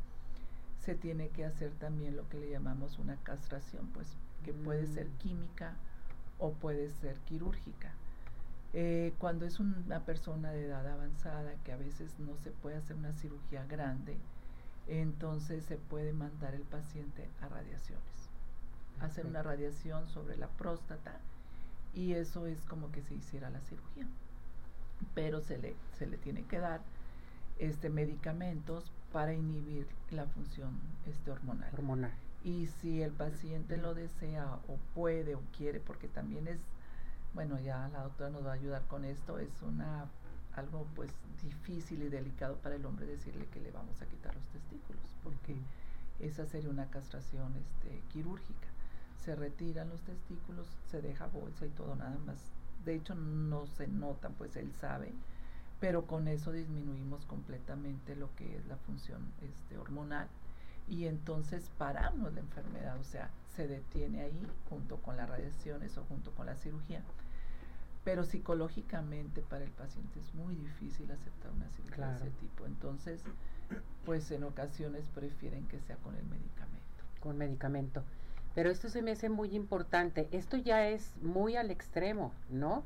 se 0.80 0.96
tiene 0.96 1.28
que 1.28 1.44
hacer 1.44 1.70
también 1.74 2.16
lo 2.16 2.28
que 2.28 2.40
le 2.40 2.50
llamamos 2.50 2.98
una 2.98 3.14
castración, 3.22 3.86
pues, 3.94 4.16
que 4.44 4.52
puede 4.52 4.88
ser 4.88 5.06
mm. 5.06 5.18
química 5.18 5.76
o 6.40 6.50
puede 6.54 6.90
ser 6.90 7.16
quirúrgica. 7.20 7.92
Eh, 8.72 9.14
cuando 9.18 9.46
es 9.46 9.60
una 9.60 10.00
persona 10.04 10.50
de 10.50 10.64
edad 10.64 10.84
avanzada, 10.88 11.54
que 11.62 11.70
a 11.70 11.76
veces 11.76 12.18
no 12.18 12.36
se 12.38 12.50
puede 12.50 12.76
hacer 12.76 12.96
una 12.96 13.12
cirugía 13.12 13.64
grande, 13.66 14.16
entonces 14.88 15.64
se 15.64 15.76
puede 15.76 16.12
mandar 16.12 16.54
el 16.54 16.62
paciente 16.62 17.28
a 17.40 17.48
radiaciones. 17.48 18.04
Hacer 19.00 19.26
una 19.26 19.42
radiación 19.42 20.08
sobre 20.08 20.36
la 20.36 20.48
próstata 20.48 21.18
y 21.94 22.12
eso 22.12 22.46
es 22.46 22.60
como 22.62 22.90
que 22.92 23.02
se 23.02 23.14
hiciera 23.14 23.50
la 23.50 23.60
cirugía. 23.60 24.06
Pero 25.14 25.40
se 25.40 25.58
le, 25.58 25.74
se 25.98 26.06
le 26.06 26.18
tiene 26.18 26.44
que 26.44 26.58
dar 26.58 26.80
este 27.58 27.88
medicamentos 27.90 28.90
para 29.12 29.34
inhibir 29.34 29.86
la 30.10 30.26
función 30.26 30.78
este 31.06 31.30
hormonal. 31.30 31.70
hormonal. 31.74 32.12
Y 32.42 32.68
si 32.80 33.02
el 33.02 33.12
paciente 33.12 33.76
lo 33.76 33.94
desea 33.94 34.58
o 34.68 34.76
puede 34.94 35.34
o 35.34 35.42
quiere, 35.56 35.80
porque 35.80 36.08
también 36.08 36.48
es, 36.48 36.58
bueno, 37.34 37.58
ya 37.60 37.88
la 37.88 38.02
doctora 38.04 38.30
nos 38.30 38.46
va 38.46 38.52
a 38.52 38.54
ayudar 38.54 38.82
con 38.86 39.04
esto, 39.04 39.38
es 39.38 39.50
una 39.62 40.06
algo 40.56 40.86
pues 40.94 41.10
difícil 41.42 42.02
y 42.02 42.08
delicado 42.08 42.56
para 42.56 42.76
el 42.76 42.84
hombre 42.84 43.06
decirle 43.06 43.46
que 43.46 43.60
le 43.60 43.70
vamos 43.70 44.00
a 44.02 44.06
quitar 44.06 44.34
los 44.34 44.46
testículos, 44.48 45.02
porque 45.22 45.56
esa 46.18 46.46
sería 46.46 46.70
una 46.70 46.90
castración 46.90 47.54
este, 47.56 48.02
quirúrgica. 48.12 48.68
Se 49.24 49.34
retiran 49.36 49.88
los 49.88 50.00
testículos, 50.02 50.66
se 50.90 51.02
deja 51.02 51.26
bolsa 51.26 51.66
y 51.66 51.70
todo 51.70 51.94
nada 51.94 52.18
más. 52.26 52.38
De 52.84 52.94
hecho 52.94 53.14
no 53.14 53.66
se 53.66 53.86
notan, 53.86 54.34
pues 54.34 54.56
él 54.56 54.72
sabe, 54.80 55.12
pero 55.80 56.06
con 56.06 56.28
eso 56.28 56.52
disminuimos 56.52 57.24
completamente 57.26 58.16
lo 58.16 58.34
que 58.36 58.56
es 58.56 58.66
la 58.66 58.76
función 58.76 59.32
este, 59.42 59.78
hormonal 59.78 60.28
y 60.90 61.06
entonces 61.06 61.70
paramos 61.78 62.34
la 62.34 62.40
enfermedad, 62.40 62.98
o 62.98 63.04
sea, 63.04 63.30
se 63.54 63.68
detiene 63.68 64.22
ahí 64.22 64.46
junto 64.68 64.96
con 64.96 65.16
las 65.16 65.28
radiaciones 65.28 65.96
o 65.96 66.04
junto 66.04 66.32
con 66.32 66.46
la 66.46 66.56
cirugía. 66.56 67.02
Pero 68.04 68.24
psicológicamente 68.24 69.42
para 69.42 69.64
el 69.64 69.70
paciente 69.70 70.20
es 70.20 70.34
muy 70.34 70.54
difícil 70.54 71.10
aceptar 71.10 71.52
una 71.52 71.68
cirugía 71.76 72.08
de 72.08 72.16
ese 72.16 72.30
tipo. 72.40 72.64
Entonces, 72.66 73.22
pues 74.04 74.30
en 74.30 74.44
ocasiones 74.44 75.04
prefieren 75.14 75.66
que 75.68 75.80
sea 75.80 75.96
con 75.96 76.14
el 76.16 76.24
medicamento. 76.24 77.04
Con 77.20 77.36
medicamento. 77.36 78.02
Pero 78.54 78.70
esto 78.70 78.88
se 78.88 79.02
me 79.02 79.12
hace 79.12 79.28
muy 79.28 79.54
importante. 79.54 80.28
Esto 80.32 80.56
ya 80.56 80.88
es 80.88 81.14
muy 81.22 81.56
al 81.56 81.70
extremo, 81.70 82.32
¿no? 82.48 82.84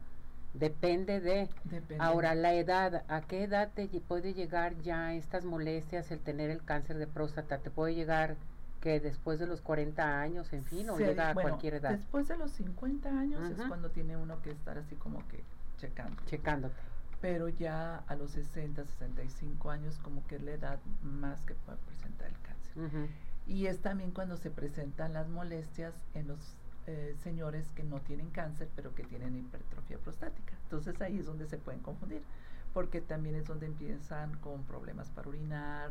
Depende 0.53 1.21
de. 1.21 1.49
Ahora, 1.99 2.35
la 2.35 2.55
edad, 2.55 3.05
¿a 3.09 3.23
qué 3.23 3.43
edad 3.43 3.73
te 3.75 3.89
puede 4.01 4.35
llegar 4.35 4.81
ya 4.83 5.15
estas 5.15 5.45
molestias, 5.45 6.11
el 6.13 6.21
tener 6.21 6.51
el 6.51 6.63
cáncer 6.65 6.99
de 6.99 7.07
próstata? 7.07 7.59
¿Te 7.59 7.71
puede 7.71 7.95
llegar 7.95 8.37
que 8.85 9.01
después 9.01 9.39
de 9.39 9.47
los 9.47 9.63
40 9.63 10.21
años, 10.21 10.53
en 10.53 10.63
fin, 10.63 10.91
o 10.91 10.99
llega 10.99 11.31
a 11.31 11.35
cualquier 11.35 11.73
edad? 11.73 11.93
Después 11.93 12.29
de 12.29 12.37
los 12.37 12.51
50 12.51 13.09
años 13.09 13.51
es 13.51 13.67
cuando 13.67 13.91
tiene 13.91 14.15
uno 14.15 14.43
que 14.43 14.51
estar 14.51 14.77
así 14.77 14.95
como 14.97 15.27
que 15.29 15.43
checando. 15.79 16.23
Checándote. 16.27 16.75
Pero 17.23 17.49
ya 17.49 18.05
a 18.07 18.15
los 18.15 18.33
60, 18.33 18.85
65 18.85 19.71
años 19.71 19.99
como 20.01 20.27
que 20.27 20.37
es 20.37 20.43
la 20.43 20.51
edad 20.51 20.79
más 21.03 21.41
que 21.45 21.55
puede 21.55 21.79
presentar 21.79 22.29
el 22.29 22.39
cáncer. 22.43 23.09
Y 23.47 23.69
es 23.69 23.81
también 23.81 24.11
cuando 24.11 24.37
se 24.37 24.51
presentan 24.51 25.15
las 25.15 25.29
molestias 25.29 25.95
en 26.13 26.29
los 26.29 26.59
eh, 26.87 27.17
señores 27.23 27.71
que 27.75 27.85
no 27.85 28.03
tienen 28.03 28.29
cáncer, 28.29 28.69
pero 28.77 28.95
que 28.95 29.05
tienen 29.05 29.35
hipertrofia 29.35 29.97
prostática. 29.97 30.53
Entonces 30.65 31.01
ahí 31.01 31.21
es 31.21 31.25
donde 31.25 31.47
se 31.47 31.57
pueden 31.57 31.81
confundir, 31.81 32.23
porque 32.75 33.01
también 33.01 33.35
es 33.37 33.47
donde 33.47 33.65
empiezan 33.65 34.37
con 34.41 34.63
problemas 34.65 35.09
para 35.09 35.31
orinar 35.31 35.91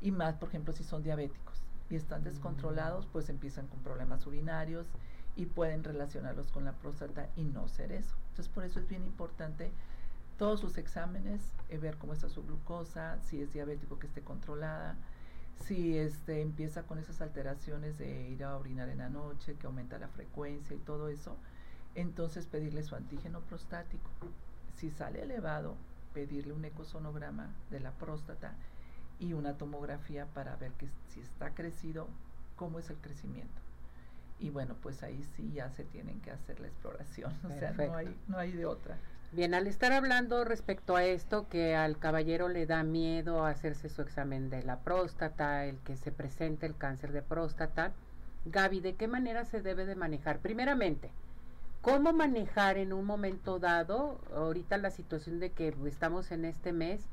y 0.00 0.10
más, 0.10 0.34
por 0.34 0.48
ejemplo, 0.48 0.72
si 0.72 0.82
son 0.82 1.04
diabéticos 1.04 1.62
y 1.90 1.96
están 1.96 2.24
descontrolados, 2.24 3.06
pues 3.06 3.28
empiezan 3.28 3.66
con 3.66 3.80
problemas 3.80 4.26
urinarios 4.26 4.86
y 5.36 5.46
pueden 5.46 5.84
relacionarlos 5.84 6.50
con 6.50 6.64
la 6.64 6.72
próstata 6.72 7.28
y 7.36 7.44
no 7.44 7.68
ser 7.68 7.92
eso. 7.92 8.14
Entonces 8.30 8.52
por 8.52 8.64
eso 8.64 8.80
es 8.80 8.88
bien 8.88 9.04
importante 9.04 9.70
todos 10.38 10.60
sus 10.60 10.78
exámenes, 10.78 11.40
eh, 11.68 11.78
ver 11.78 11.96
cómo 11.96 12.12
está 12.12 12.28
su 12.28 12.42
glucosa, 12.42 13.18
si 13.22 13.40
es 13.40 13.52
diabético 13.52 13.98
que 13.98 14.06
esté 14.06 14.22
controlada, 14.22 14.96
si 15.60 15.96
este 15.96 16.42
empieza 16.42 16.82
con 16.82 16.98
esas 16.98 17.20
alteraciones 17.20 17.98
de 17.98 18.28
ir 18.28 18.42
a 18.44 18.56
orinar 18.56 18.88
en 18.88 18.98
la 18.98 19.08
noche, 19.08 19.54
que 19.54 19.66
aumenta 19.66 19.98
la 19.98 20.08
frecuencia 20.08 20.74
y 20.74 20.80
todo 20.80 21.08
eso, 21.08 21.36
entonces 21.94 22.46
pedirle 22.46 22.82
su 22.82 22.96
antígeno 22.96 23.40
prostático. 23.40 24.10
Si 24.76 24.90
sale 24.90 25.22
elevado, 25.22 25.76
pedirle 26.12 26.52
un 26.52 26.64
ecosonograma 26.64 27.54
de 27.70 27.80
la 27.80 27.92
próstata 27.92 28.54
y 29.18 29.32
una 29.32 29.54
tomografía 29.54 30.26
para 30.26 30.56
ver 30.56 30.72
que 30.72 30.88
si 31.08 31.20
está 31.20 31.54
crecido, 31.54 32.08
cómo 32.56 32.78
es 32.78 32.90
el 32.90 32.96
crecimiento. 32.96 33.60
Y 34.38 34.50
bueno, 34.50 34.76
pues 34.82 35.02
ahí 35.02 35.22
sí 35.36 35.52
ya 35.52 35.70
se 35.70 35.84
tienen 35.84 36.20
que 36.20 36.30
hacer 36.30 36.60
la 36.60 36.66
exploración, 36.66 37.32
o 37.44 37.48
sea, 37.58 37.72
no 37.72 37.94
hay, 37.96 38.16
no 38.28 38.38
hay 38.38 38.52
de 38.52 38.66
otra. 38.66 38.98
Bien, 39.32 39.52
al 39.54 39.66
estar 39.66 39.92
hablando 39.92 40.44
respecto 40.44 40.94
a 40.94 41.04
esto, 41.04 41.48
que 41.48 41.74
al 41.74 41.98
caballero 41.98 42.48
le 42.48 42.66
da 42.66 42.84
miedo 42.84 43.44
hacerse 43.44 43.88
su 43.88 44.00
examen 44.02 44.48
de 44.48 44.62
la 44.62 44.80
próstata, 44.80 45.64
el 45.66 45.78
que 45.78 45.96
se 45.96 46.12
presente 46.12 46.66
el 46.66 46.76
cáncer 46.76 47.10
de 47.10 47.22
próstata, 47.22 47.92
Gaby, 48.44 48.80
¿de 48.80 48.94
qué 48.94 49.08
manera 49.08 49.44
se 49.44 49.60
debe 49.60 49.86
de 49.86 49.96
manejar? 49.96 50.38
Primeramente, 50.38 51.10
¿cómo 51.80 52.12
manejar 52.12 52.76
en 52.76 52.92
un 52.92 53.06
momento 53.06 53.58
dado, 53.58 54.20
ahorita 54.36 54.76
la 54.78 54.90
situación 54.90 55.40
de 55.40 55.50
que 55.50 55.74
estamos 55.86 56.30
en 56.30 56.44
este 56.44 56.72
mes, 56.72 57.08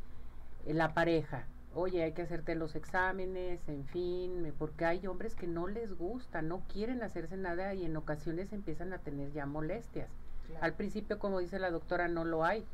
la 0.67 0.93
pareja? 0.93 1.46
Oye, 1.74 2.04
hay 2.04 2.12
que 2.12 2.24
hacerte 2.24 2.56
los 2.56 2.75
exámenes, 2.75 3.62
en 3.70 3.86
fin, 3.86 4.54
porque 4.60 4.84
hay 4.84 5.08
hombres 5.08 5.36
que 5.36 5.48
no 5.48 5.68
les 5.68 5.98
gusta, 5.98 6.42
no 6.42 6.62
quieren 6.72 7.01
hacerse 7.01 7.38
nada 7.38 7.74
y 7.74 7.86
en 7.86 7.96
ocasiones 7.96 8.51
empiezan 8.51 8.92
a 8.92 8.98
tener 8.98 9.32
ya 9.32 9.46
molestias. 9.46 10.10
Al 10.60 10.74
principio, 10.74 11.18
como 11.18 11.40
dice 11.40 11.60
la 11.60 11.72
doctora, 11.72 12.10
no 12.10 12.25
lo 12.25 12.44
hay, 12.44 12.66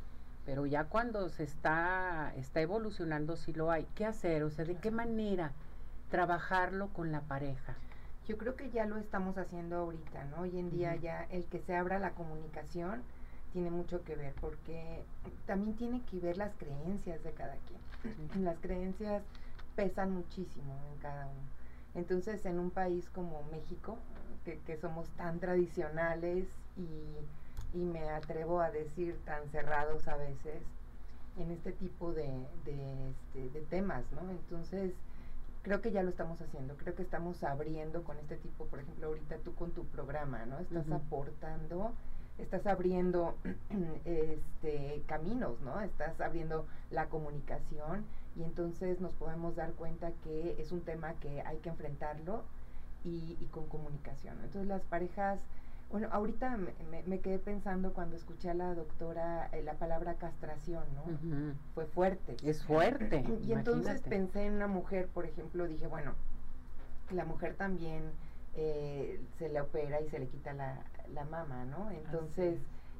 pero 0.44 0.66
ya 0.66 0.84
cuando 0.84 1.28
se 1.28 1.44
está, 1.44 2.32
está 2.36 2.60
evolucionando 2.60 3.36
sí 3.36 3.52
lo 3.52 3.70
hay. 3.70 3.86
¿Qué 3.94 4.04
hacer? 4.04 4.42
O 4.42 4.50
sea, 4.50 4.64
¿de 4.64 4.74
qué 4.74 4.90
manera 4.90 5.52
trabajarlo 6.10 6.88
con 6.88 7.12
la 7.12 7.20
pareja? 7.20 7.76
Yo 8.26 8.36
creo 8.36 8.56
que 8.56 8.70
ya 8.70 8.84
lo 8.84 8.96
estamos 8.96 9.38
haciendo 9.38 9.76
ahorita, 9.76 10.24
¿no? 10.24 10.42
Hoy 10.42 10.58
en 10.58 10.70
día 10.70 10.96
ya 10.96 11.24
el 11.30 11.44
que 11.44 11.60
se 11.60 11.76
abra 11.76 12.00
la 12.00 12.10
comunicación 12.10 13.02
tiene 13.52 13.70
mucho 13.70 14.02
que 14.04 14.16
ver, 14.16 14.34
porque 14.40 15.02
también 15.46 15.76
tiene 15.76 16.02
que 16.02 16.18
ver 16.18 16.36
las 16.36 16.54
creencias 16.56 17.22
de 17.22 17.32
cada 17.32 17.56
quien. 17.56 18.44
Las 18.44 18.58
creencias 18.58 19.22
pesan 19.76 20.12
muchísimo 20.12 20.74
en 20.92 20.98
cada 21.00 21.26
uno. 21.26 21.48
Entonces, 21.94 22.44
en 22.46 22.58
un 22.58 22.70
país 22.70 23.08
como 23.10 23.42
México, 23.50 23.98
que, 24.44 24.58
que 24.60 24.76
somos 24.76 25.08
tan 25.10 25.40
tradicionales 25.40 26.46
y 26.76 27.26
y 27.74 27.84
me 27.84 28.08
atrevo 28.10 28.60
a 28.60 28.70
decir 28.70 29.18
tan 29.24 29.48
cerrados 29.50 30.08
a 30.08 30.16
veces 30.16 30.62
en 31.36 31.50
este 31.50 31.72
tipo 31.72 32.12
de, 32.12 32.28
de, 32.64 33.10
este, 33.10 33.50
de 33.50 33.60
temas, 33.66 34.04
¿no? 34.12 34.30
Entonces, 34.30 34.92
creo 35.62 35.80
que 35.80 35.92
ya 35.92 36.02
lo 36.02 36.10
estamos 36.10 36.40
haciendo, 36.40 36.76
creo 36.76 36.94
que 36.94 37.02
estamos 37.02 37.44
abriendo 37.44 38.02
con 38.02 38.18
este 38.18 38.36
tipo, 38.36 38.64
por 38.66 38.80
ejemplo, 38.80 39.08
ahorita 39.08 39.36
tú 39.38 39.54
con 39.54 39.70
tu 39.72 39.84
programa, 39.84 40.46
¿no? 40.46 40.58
Estás 40.58 40.90
aportando, 40.90 41.92
estás 42.38 42.66
abriendo 42.66 43.34
este 44.04 45.02
caminos, 45.06 45.60
¿no? 45.60 45.80
Estás 45.80 46.20
abriendo 46.20 46.66
la 46.90 47.08
comunicación 47.08 48.04
y 48.36 48.44
entonces 48.44 49.00
nos 49.00 49.12
podemos 49.14 49.56
dar 49.56 49.72
cuenta 49.72 50.12
que 50.24 50.56
es 50.58 50.72
un 50.72 50.82
tema 50.82 51.14
que 51.14 51.42
hay 51.42 51.58
que 51.58 51.68
enfrentarlo 51.68 52.44
y, 53.04 53.36
y 53.40 53.46
con 53.46 53.66
comunicación. 53.66 54.36
Entonces 54.42 54.68
las 54.68 54.82
parejas 54.82 55.40
bueno, 55.90 56.08
ahorita 56.10 56.58
me, 57.06 57.20
quedé 57.20 57.38
pensando 57.38 57.94
cuando 57.94 58.16
escuché 58.16 58.50
a 58.50 58.54
la 58.54 58.74
doctora 58.74 59.48
eh, 59.52 59.62
la 59.62 59.74
palabra 59.74 60.14
castración, 60.14 60.84
¿no? 60.94 61.54
Fue 61.74 61.86
fuerte. 61.86 62.36
Es 62.42 62.62
fuerte. 62.62 63.24
y 63.42 63.52
entonces 63.52 64.02
pensé 64.02 64.44
en 64.46 64.54
una 64.54 64.66
mujer, 64.66 65.08
por 65.08 65.24
ejemplo, 65.24 65.66
dije, 65.66 65.86
bueno, 65.86 66.12
la 67.10 67.24
mujer 67.24 67.54
también 67.54 68.02
eh, 68.60 69.20
se 69.38 69.48
le 69.48 69.60
opera 69.60 70.00
y 70.00 70.08
se 70.08 70.18
le 70.18 70.26
quita 70.26 70.52
la, 70.52 70.82
la 71.14 71.24
mama, 71.24 71.64
¿no? 71.64 71.92
Entonces, 71.92 72.58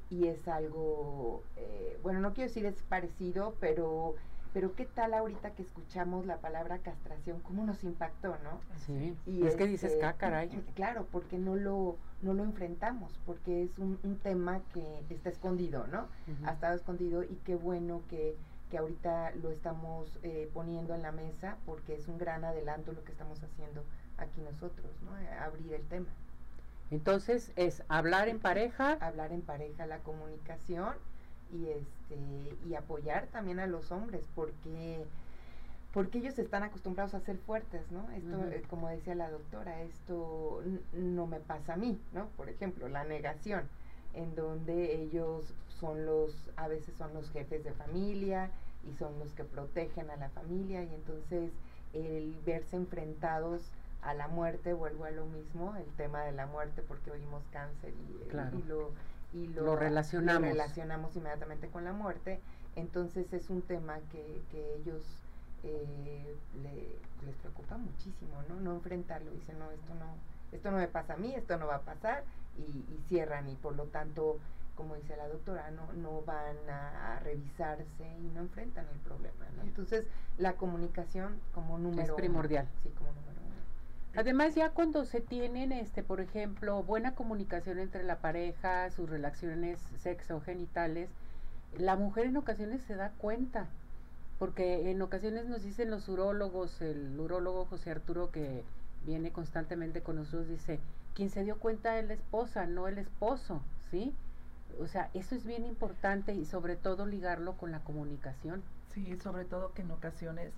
y 0.09 0.27
es 0.27 0.47
algo, 0.47 1.43
eh, 1.57 1.99
bueno, 2.01 2.21
no 2.21 2.33
quiero 2.33 2.47
decir 2.47 2.65
es 2.65 2.81
parecido, 2.83 3.55
pero 3.59 4.15
pero 4.53 4.73
qué 4.73 4.85
tal 4.85 5.13
ahorita 5.13 5.51
que 5.51 5.61
escuchamos 5.61 6.25
la 6.25 6.37
palabra 6.37 6.79
castración, 6.79 7.39
cómo 7.41 7.65
nos 7.65 7.83
impactó, 7.83 8.29
¿no? 8.43 8.61
Sí, 8.77 9.15
y 9.27 9.45
es 9.45 9.55
que 9.55 9.67
dices, 9.67 9.91
este, 9.91 10.13
caray. 10.17 10.49
Claro, 10.75 11.05
porque 11.11 11.37
no 11.37 11.55
lo, 11.55 11.97
no 12.21 12.33
lo 12.33 12.43
enfrentamos, 12.43 13.19
porque 13.25 13.63
es 13.63 13.77
un, 13.77 13.97
tema 14.23 14.61
que 14.73 15.03
está 15.09 15.29
escondido, 15.29 15.85
¿no? 15.87 16.07
Ha 16.45 16.53
estado 16.53 16.73
escondido 16.73 17.23
y 17.23 17.35
qué 17.45 17.55
bueno 17.55 18.01
que, 18.09 18.37
que 18.71 18.77
ahorita 18.77 19.31
lo 19.35 19.51
estamos 19.51 20.17
eh, 20.23 20.49
poniendo 20.53 20.95
en 20.95 21.03
la 21.03 21.11
mesa, 21.11 21.57
porque 21.65 21.95
es 21.95 22.07
un 22.07 22.17
gran 22.17 22.43
adelanto 22.43 22.91
lo 22.93 23.03
que 23.03 23.11
estamos 23.11 23.43
haciendo 23.43 23.83
aquí 24.19 24.41
nosotros, 24.41 24.91
¿no? 25.03 25.11
abrir 25.43 25.73
el 25.73 25.83
tema. 25.87 26.07
Entonces 26.91 27.51
es 27.55 27.83
hablar 27.87 28.29
en 28.29 28.39
pareja. 28.39 28.97
Hablar 28.99 29.31
en 29.31 29.41
pareja, 29.41 29.85
la 29.85 29.99
comunicación 29.99 30.95
y 31.51 31.67
este 31.67 32.15
y 32.67 32.75
apoyar 32.75 33.27
también 33.27 33.59
a 33.59 33.67
los 33.67 33.91
hombres 33.91 34.23
porque 34.35 35.05
porque 35.93 36.19
ellos 36.19 36.37
están 36.37 36.61
acostumbrados 36.61 37.15
a 37.15 37.19
ser 37.19 37.37
fuertes, 37.37 37.81
¿no? 37.91 38.07
Esto, 38.11 38.45
eh, 38.51 38.61
como 38.69 38.89
decía 38.89 39.15
la 39.15 39.31
doctora, 39.31 39.81
esto 39.81 40.61
no 40.93 41.25
me 41.25 41.39
pasa 41.39 41.73
a 41.73 41.77
mí, 41.77 41.99
¿no? 42.13 42.27
Por 42.37 42.47
ejemplo, 42.47 42.87
la 42.89 43.03
negación, 43.05 43.67
en 44.13 44.35
donde 44.35 45.01
ellos 45.01 45.51
son 45.79 46.05
los, 46.05 46.51
a 46.57 46.67
veces 46.67 46.95
son 46.95 47.13
los 47.15 47.31
jefes 47.31 47.63
de 47.63 47.73
familia 47.73 48.51
y 48.87 48.93
son 48.97 49.17
los 49.17 49.33
que 49.33 49.43
protegen 49.43 50.11
a 50.11 50.15
la 50.17 50.29
familia 50.29 50.83
y 50.83 50.93
entonces 50.93 51.51
el 51.93 52.35
verse 52.45 52.75
enfrentados 52.75 53.71
a 54.01 54.13
la 54.13 54.27
muerte, 54.27 54.73
vuelvo 54.73 55.05
a 55.05 55.11
lo 55.11 55.25
mismo, 55.25 55.75
el 55.75 55.91
tema 55.95 56.23
de 56.23 56.31
la 56.31 56.45
muerte 56.45 56.81
porque 56.81 57.11
oímos 57.11 57.43
cáncer 57.51 57.93
y, 57.93 58.57
y 58.57 58.63
lo 58.63 58.91
y 59.33 59.47
lo, 59.47 59.75
relacionamos. 59.75 60.49
relacionamos 60.49 61.15
inmediatamente 61.15 61.67
con 61.67 61.83
la 61.83 61.93
muerte, 61.93 62.39
entonces 62.75 63.31
es 63.33 63.49
un 63.49 63.61
tema 63.61 63.99
que, 64.11 64.41
que 64.51 64.75
ellos 64.75 65.03
eh, 65.63 66.35
les 67.25 67.35
preocupa 67.35 67.77
muchísimo, 67.77 68.41
¿no? 68.47 68.59
No 68.59 68.73
enfrentarlo, 68.73 69.31
dicen, 69.31 69.59
no, 69.59 69.69
esto 69.71 69.93
no, 69.95 70.15
esto 70.51 70.71
no 70.71 70.77
me 70.77 70.87
pasa 70.87 71.13
a 71.13 71.17
mí, 71.17 71.35
esto 71.35 71.57
no 71.57 71.67
va 71.67 71.75
a 71.75 71.81
pasar, 71.81 72.23
y, 72.57 72.99
cierran, 73.07 73.49
y 73.49 73.55
por 73.55 73.75
lo 73.75 73.85
tanto, 73.85 74.39
como 74.75 74.95
dice 74.95 75.15
la 75.15 75.27
doctora, 75.27 75.69
no, 75.71 75.93
no 75.93 76.21
van 76.23 76.57
a, 76.69 77.19
revisarse 77.19 78.17
y 78.19 78.29
no 78.33 78.41
enfrentan 78.41 78.87
el 78.91 78.99
problema, 78.99 79.45
¿no? 79.57 79.63
Entonces, 79.63 80.05
la 80.37 80.53
comunicación 80.53 81.39
como 81.53 81.77
número 81.77 82.13
es 82.13 82.21
primordial. 82.21 82.67
sí, 82.81 82.89
como 82.91 83.11
número 83.11 83.28
Además, 84.15 84.55
ya 84.55 84.71
cuando 84.71 85.05
se 85.05 85.21
tienen, 85.21 85.71
este, 85.71 86.03
por 86.03 86.19
ejemplo, 86.19 86.83
buena 86.83 87.15
comunicación 87.15 87.79
entre 87.79 88.03
la 88.03 88.17
pareja, 88.17 88.89
sus 88.91 89.09
relaciones 89.09 89.79
sexo-genitales, 90.01 91.09
la 91.77 91.95
mujer 91.95 92.25
en 92.25 92.37
ocasiones 92.37 92.81
se 92.81 92.95
da 92.95 93.11
cuenta 93.17 93.67
porque 94.39 94.89
en 94.89 95.01
ocasiones 95.01 95.45
nos 95.45 95.63
dicen 95.63 95.91
los 95.91 96.07
urólogos, 96.07 96.81
el 96.81 97.19
urólogo 97.19 97.65
José 97.65 97.91
Arturo 97.91 98.31
que 98.31 98.63
viene 99.05 99.31
constantemente 99.31 100.01
con 100.01 100.15
nosotros, 100.15 100.47
dice, 100.47 100.79
quien 101.13 101.29
se 101.29 101.43
dio 101.43 101.59
cuenta 101.59 101.99
es 101.99 102.07
la 102.07 102.13
esposa, 102.13 102.65
no 102.65 102.87
el 102.87 102.97
esposo, 102.97 103.61
¿sí? 103.91 104.13
O 104.79 104.87
sea, 104.87 105.09
eso 105.13 105.35
es 105.35 105.45
bien 105.45 105.65
importante 105.65 106.33
y 106.33 106.45
sobre 106.45 106.77
todo 106.77 107.05
ligarlo 107.05 107.57
con 107.57 107.71
la 107.71 107.81
comunicación. 107.81 108.63
Sí, 108.93 109.17
sobre 109.21 109.43
todo 109.43 109.73
que 109.73 109.81
en 109.81 109.91
ocasiones 109.91 110.51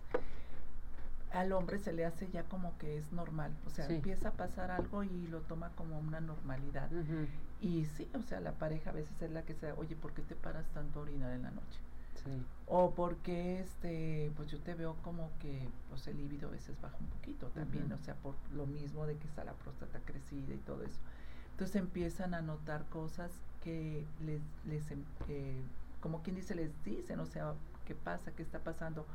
al 1.33 1.51
hombre 1.53 1.79
se 1.79 1.93
le 1.93 2.05
hace 2.05 2.29
ya 2.29 2.43
como 2.43 2.77
que 2.77 2.97
es 2.97 3.11
normal, 3.11 3.55
o 3.65 3.69
sea, 3.69 3.87
empieza 3.87 4.29
a 4.29 4.31
pasar 4.33 4.71
algo 4.71 5.03
y 5.03 5.27
lo 5.27 5.39
toma 5.41 5.71
como 5.75 5.97
una 5.99 6.19
normalidad. 6.19 6.89
Y 7.61 7.85
sí, 7.85 8.09
o 8.13 8.21
sea, 8.21 8.39
la 8.41 8.53
pareja 8.53 8.89
a 8.89 8.93
veces 8.93 9.21
es 9.21 9.31
la 9.31 9.43
que 9.43 9.53
se, 9.53 9.71
oye, 9.73 9.95
¿por 9.95 10.13
qué 10.13 10.21
te 10.21 10.35
paras 10.35 10.65
tanto 10.73 10.99
a 10.99 11.03
orinar 11.03 11.31
en 11.33 11.43
la 11.43 11.51
noche? 11.51 11.79
Sí. 12.23 12.43
O 12.67 12.91
porque 12.91 13.61
este, 13.61 14.31
pues 14.35 14.49
yo 14.49 14.59
te 14.59 14.73
veo 14.75 14.95
como 15.03 15.31
que 15.39 15.67
pues 15.89 16.07
el 16.07 16.17
líbido 16.17 16.49
a 16.49 16.51
veces 16.51 16.79
baja 16.81 16.97
un 16.99 17.07
poquito 17.07 17.47
también, 17.47 17.91
o 17.91 17.97
sea, 17.97 18.15
por 18.15 18.35
lo 18.53 18.65
mismo 18.65 19.05
de 19.05 19.15
que 19.17 19.27
está 19.27 19.43
la 19.43 19.53
próstata 19.53 19.99
crecida 20.05 20.53
y 20.53 20.59
todo 20.59 20.83
eso. 20.83 20.99
Entonces 21.51 21.77
empiezan 21.77 22.33
a 22.33 22.41
notar 22.41 22.85
cosas 22.89 23.31
que 23.63 24.05
les, 24.25 24.41
les 24.65 24.83
eh, 25.29 25.61
como 26.01 26.21
quien 26.23 26.35
dice, 26.35 26.55
les 26.55 26.71
dicen, 26.83 27.19
o 27.19 27.25
sea, 27.25 27.53
¿qué 27.85 27.95
pasa? 27.95 28.31
¿Qué 28.31 28.43
está 28.43 28.59
pasando? 28.59 29.05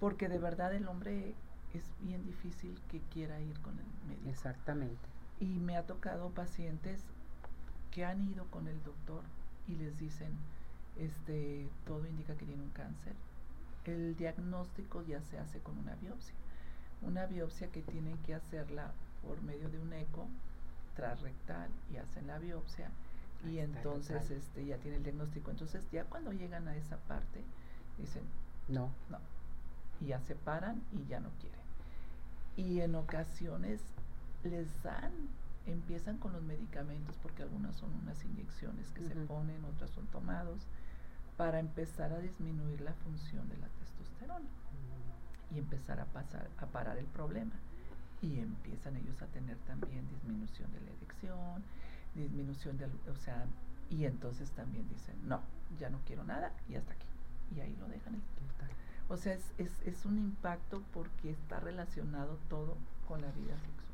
Porque 0.00 0.28
de 0.28 0.38
verdad 0.38 0.74
el 0.74 0.88
hombre 0.88 1.34
es 1.74 1.84
bien 2.00 2.24
difícil 2.24 2.80
que 2.90 3.00
quiera 3.12 3.40
ir 3.40 3.58
con 3.60 3.78
el 3.78 3.86
médico. 4.08 4.30
Exactamente. 4.30 5.08
Y 5.40 5.46
me 5.46 5.76
ha 5.76 5.86
tocado 5.86 6.30
pacientes 6.30 7.02
que 7.90 8.04
han 8.04 8.22
ido 8.22 8.46
con 8.46 8.68
el 8.68 8.82
doctor 8.82 9.22
y 9.68 9.76
les 9.76 9.98
dicen, 9.98 10.32
este, 10.98 11.68
todo 11.86 12.06
indica 12.06 12.36
que 12.36 12.46
tiene 12.46 12.62
un 12.62 12.70
cáncer. 12.70 13.14
El 13.84 14.16
diagnóstico 14.16 15.02
ya 15.02 15.20
se 15.22 15.38
hace 15.38 15.60
con 15.60 15.78
una 15.78 15.94
biopsia. 15.96 16.34
Una 17.02 17.26
biopsia 17.26 17.70
que 17.70 17.82
tienen 17.82 18.16
que 18.18 18.34
hacerla 18.34 18.92
por 19.22 19.42
medio 19.42 19.68
de 19.68 19.78
un 19.78 19.92
eco 19.92 20.28
transrectal 20.94 21.68
y 21.92 21.96
hacen 21.96 22.26
la 22.26 22.38
biopsia 22.38 22.90
y 23.50 23.58
entonces 23.58 24.30
este 24.30 24.64
ya 24.64 24.78
tiene 24.78 24.98
el 24.98 25.02
diagnóstico. 25.02 25.50
Entonces 25.50 25.84
ya 25.90 26.04
cuando 26.04 26.32
llegan 26.32 26.66
a 26.68 26.76
esa 26.76 26.96
parte 26.96 27.42
dicen, 27.98 28.22
no, 28.68 28.90
no. 29.10 29.18
Y 30.00 30.06
ya 30.06 30.20
se 30.20 30.34
paran 30.34 30.82
y 30.92 31.06
ya 31.06 31.20
no 31.20 31.30
quieren. 31.40 31.63
Y 32.56 32.80
en 32.80 32.94
ocasiones 32.94 33.80
les 34.44 34.82
dan, 34.82 35.12
empiezan 35.66 36.18
con 36.18 36.32
los 36.32 36.42
medicamentos, 36.42 37.16
porque 37.22 37.42
algunas 37.42 37.74
son 37.76 37.92
unas 38.02 38.22
inyecciones 38.24 38.90
que 38.92 39.02
se 39.02 39.14
ponen, 39.14 39.64
otras 39.64 39.90
son 39.90 40.06
tomados, 40.06 40.66
para 41.36 41.58
empezar 41.58 42.12
a 42.12 42.18
disminuir 42.18 42.80
la 42.80 42.92
función 42.92 43.48
de 43.48 43.56
la 43.56 43.68
testosterona 43.68 44.48
y 45.52 45.58
empezar 45.58 46.00
a, 46.00 46.04
pasar, 46.06 46.48
a 46.58 46.66
parar 46.66 46.98
el 46.98 47.06
problema. 47.06 47.54
Y 48.22 48.38
empiezan 48.38 48.96
ellos 48.96 49.20
a 49.20 49.26
tener 49.26 49.56
también 49.66 50.08
disminución 50.08 50.72
de 50.72 50.80
la 50.80 50.90
erección, 50.92 51.62
disminución 52.14 52.78
de, 52.78 52.86
o 52.86 53.16
sea, 53.16 53.44
y 53.90 54.04
entonces 54.04 54.50
también 54.52 54.88
dicen, 54.88 55.16
no, 55.28 55.40
ya 55.78 55.90
no 55.90 55.98
quiero 56.06 56.24
nada 56.24 56.52
y 56.68 56.76
hasta 56.76 56.92
aquí. 56.92 57.06
Y 57.54 57.60
ahí 57.60 57.76
lo 57.76 57.88
dejan. 57.88 58.14
O 59.08 59.16
sea, 59.16 59.34
es, 59.34 59.52
es, 59.58 59.70
es 59.84 60.04
un 60.06 60.18
impacto 60.18 60.82
porque 60.92 61.30
está 61.30 61.60
relacionado 61.60 62.36
todo 62.48 62.76
con 63.06 63.20
la 63.20 63.30
vida 63.32 63.54
sexual. 63.58 63.84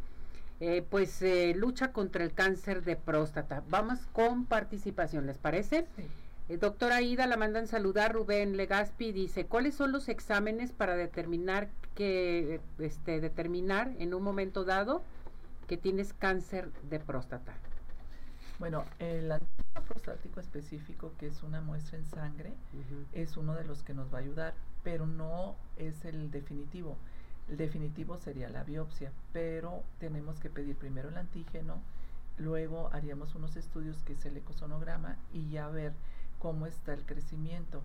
eh, 0.61 0.83
pues 0.89 1.21
eh, 1.21 1.53
lucha 1.55 1.93
contra 1.93 2.23
el 2.23 2.33
cáncer 2.33 2.83
de 2.83 2.95
próstata. 2.95 3.63
Vamos 3.69 3.99
con 4.11 4.45
participación, 4.45 5.27
¿les 5.27 5.37
parece? 5.37 5.85
Sí. 5.95 6.03
Eh, 6.49 6.57
doctora 6.57 6.97
Aida, 6.97 7.27
la 7.27 7.37
mandan 7.37 7.67
saludar. 7.67 8.13
Rubén 8.13 8.57
Legaspi 8.57 9.11
dice, 9.11 9.45
¿cuáles 9.45 9.75
son 9.75 9.91
los 9.91 10.09
exámenes 10.09 10.71
para 10.71 10.95
determinar 10.95 11.69
que, 11.99 12.61
este, 12.79 13.19
determinar 13.19 13.93
en 13.99 14.13
un 14.13 14.23
momento 14.23 14.63
dado 14.63 15.01
que 15.67 15.75
tienes 15.75 16.13
cáncer 16.13 16.71
de 16.89 16.97
próstata? 16.97 17.53
Bueno, 18.57 18.85
el 18.99 19.29
antígeno 19.29 19.83
prostático 19.85 20.39
específico, 20.39 21.11
que 21.19 21.27
es 21.27 21.43
una 21.43 21.59
muestra 21.59 21.97
en 21.97 22.05
sangre, 22.05 22.53
es 23.11 23.35
uno 23.35 23.53
de 23.53 23.65
los 23.65 23.83
que 23.83 23.93
nos 23.93 24.13
va 24.13 24.19
a 24.19 24.21
ayudar, 24.21 24.53
pero 24.81 25.07
no 25.07 25.57
es 25.75 26.05
el 26.05 26.31
definitivo. 26.31 26.95
El 27.49 27.57
definitivo 27.57 28.17
sería 28.17 28.47
la 28.47 28.63
biopsia, 28.63 29.11
pero 29.33 29.83
tenemos 29.99 30.39
que 30.39 30.49
pedir 30.49 30.77
primero 30.77 31.09
el 31.09 31.17
antígeno, 31.17 31.81
luego 32.37 32.89
haríamos 32.93 33.35
unos 33.35 33.57
estudios 33.57 33.97
que 34.03 34.13
es 34.13 34.25
el 34.25 34.37
ecosonograma 34.37 35.17
y 35.33 35.49
ya 35.49 35.67
ver 35.67 35.91
cómo 36.39 36.65
está 36.65 36.93
el 36.93 37.05
crecimiento. 37.05 37.81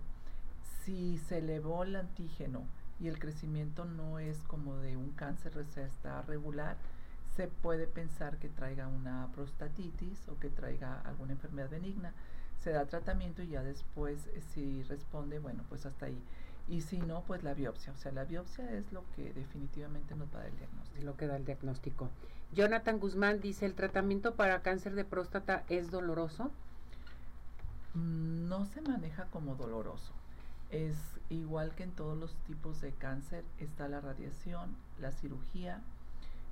Si 0.85 1.17
se 1.17 1.39
elevó 1.39 1.83
el 1.83 1.97
antígeno 1.97 2.63
y 2.99 3.07
el 3.07 3.19
crecimiento 3.19 3.85
no 3.85 4.19
es 4.19 4.37
como 4.47 4.77
de 4.77 4.97
un 4.97 5.11
cáncer, 5.11 5.57
o 5.57 5.61
está 5.61 6.21
regular, 6.23 6.77
se 7.35 7.47
puede 7.47 7.87
pensar 7.87 8.37
que 8.37 8.47
traiga 8.47 8.87
una 8.87 9.27
prostatitis 9.33 10.27
o 10.29 10.39
que 10.39 10.49
traiga 10.49 11.01
alguna 11.01 11.33
enfermedad 11.33 11.69
benigna. 11.69 12.13
Se 12.63 12.71
da 12.71 12.85
tratamiento 12.85 13.43
y 13.43 13.49
ya 13.49 13.61
después 13.61 14.27
eh, 14.27 14.41
si 14.53 14.83
responde, 14.83 15.39
bueno, 15.39 15.63
pues 15.67 15.85
hasta 15.85 16.05
ahí. 16.05 16.17
Y 16.67 16.81
si 16.81 16.97
no, 16.99 17.21
pues 17.21 17.43
la 17.43 17.53
biopsia. 17.53 17.93
O 17.93 17.97
sea, 17.97 18.11
la 18.11 18.23
biopsia 18.23 18.71
es 18.71 18.91
lo 18.91 19.03
que 19.15 19.33
definitivamente 19.33 20.15
nos 20.15 20.33
va 20.33 20.39
a 20.39 20.43
dar 20.43 20.51
el 20.51 20.57
diagnóstico. 20.57 21.05
Lo 21.05 21.17
que 21.17 21.27
da 21.27 21.35
el 21.35 21.45
diagnóstico. 21.45 22.09
Jonathan 22.53 22.99
Guzmán 22.99 23.41
dice, 23.41 23.65
¿el 23.65 23.75
tratamiento 23.75 24.35
para 24.35 24.61
cáncer 24.61 24.95
de 24.95 25.03
próstata 25.03 25.63
es 25.69 25.91
doloroso? 25.91 26.51
Mm, 27.93 28.47
no 28.47 28.65
se 28.65 28.81
maneja 28.81 29.25
como 29.25 29.55
doloroso. 29.55 30.13
Es 30.75 30.97
igual 31.29 31.73
que 31.73 31.83
en 31.83 31.91
todos 31.91 32.17
los 32.17 32.35
tipos 32.47 32.81
de 32.81 32.91
cáncer, 32.91 33.45
está 33.59 33.87
la 33.87 34.01
radiación, 34.01 34.75
la 34.99 35.13
cirugía, 35.13 35.79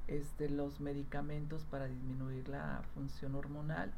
este, 0.08 0.48
los 0.48 0.80
medicamentos 0.80 1.66
para 1.66 1.88
disminuir 1.88 2.48
la 2.48 2.84
función 2.94 3.36
hormonal. 3.36 3.92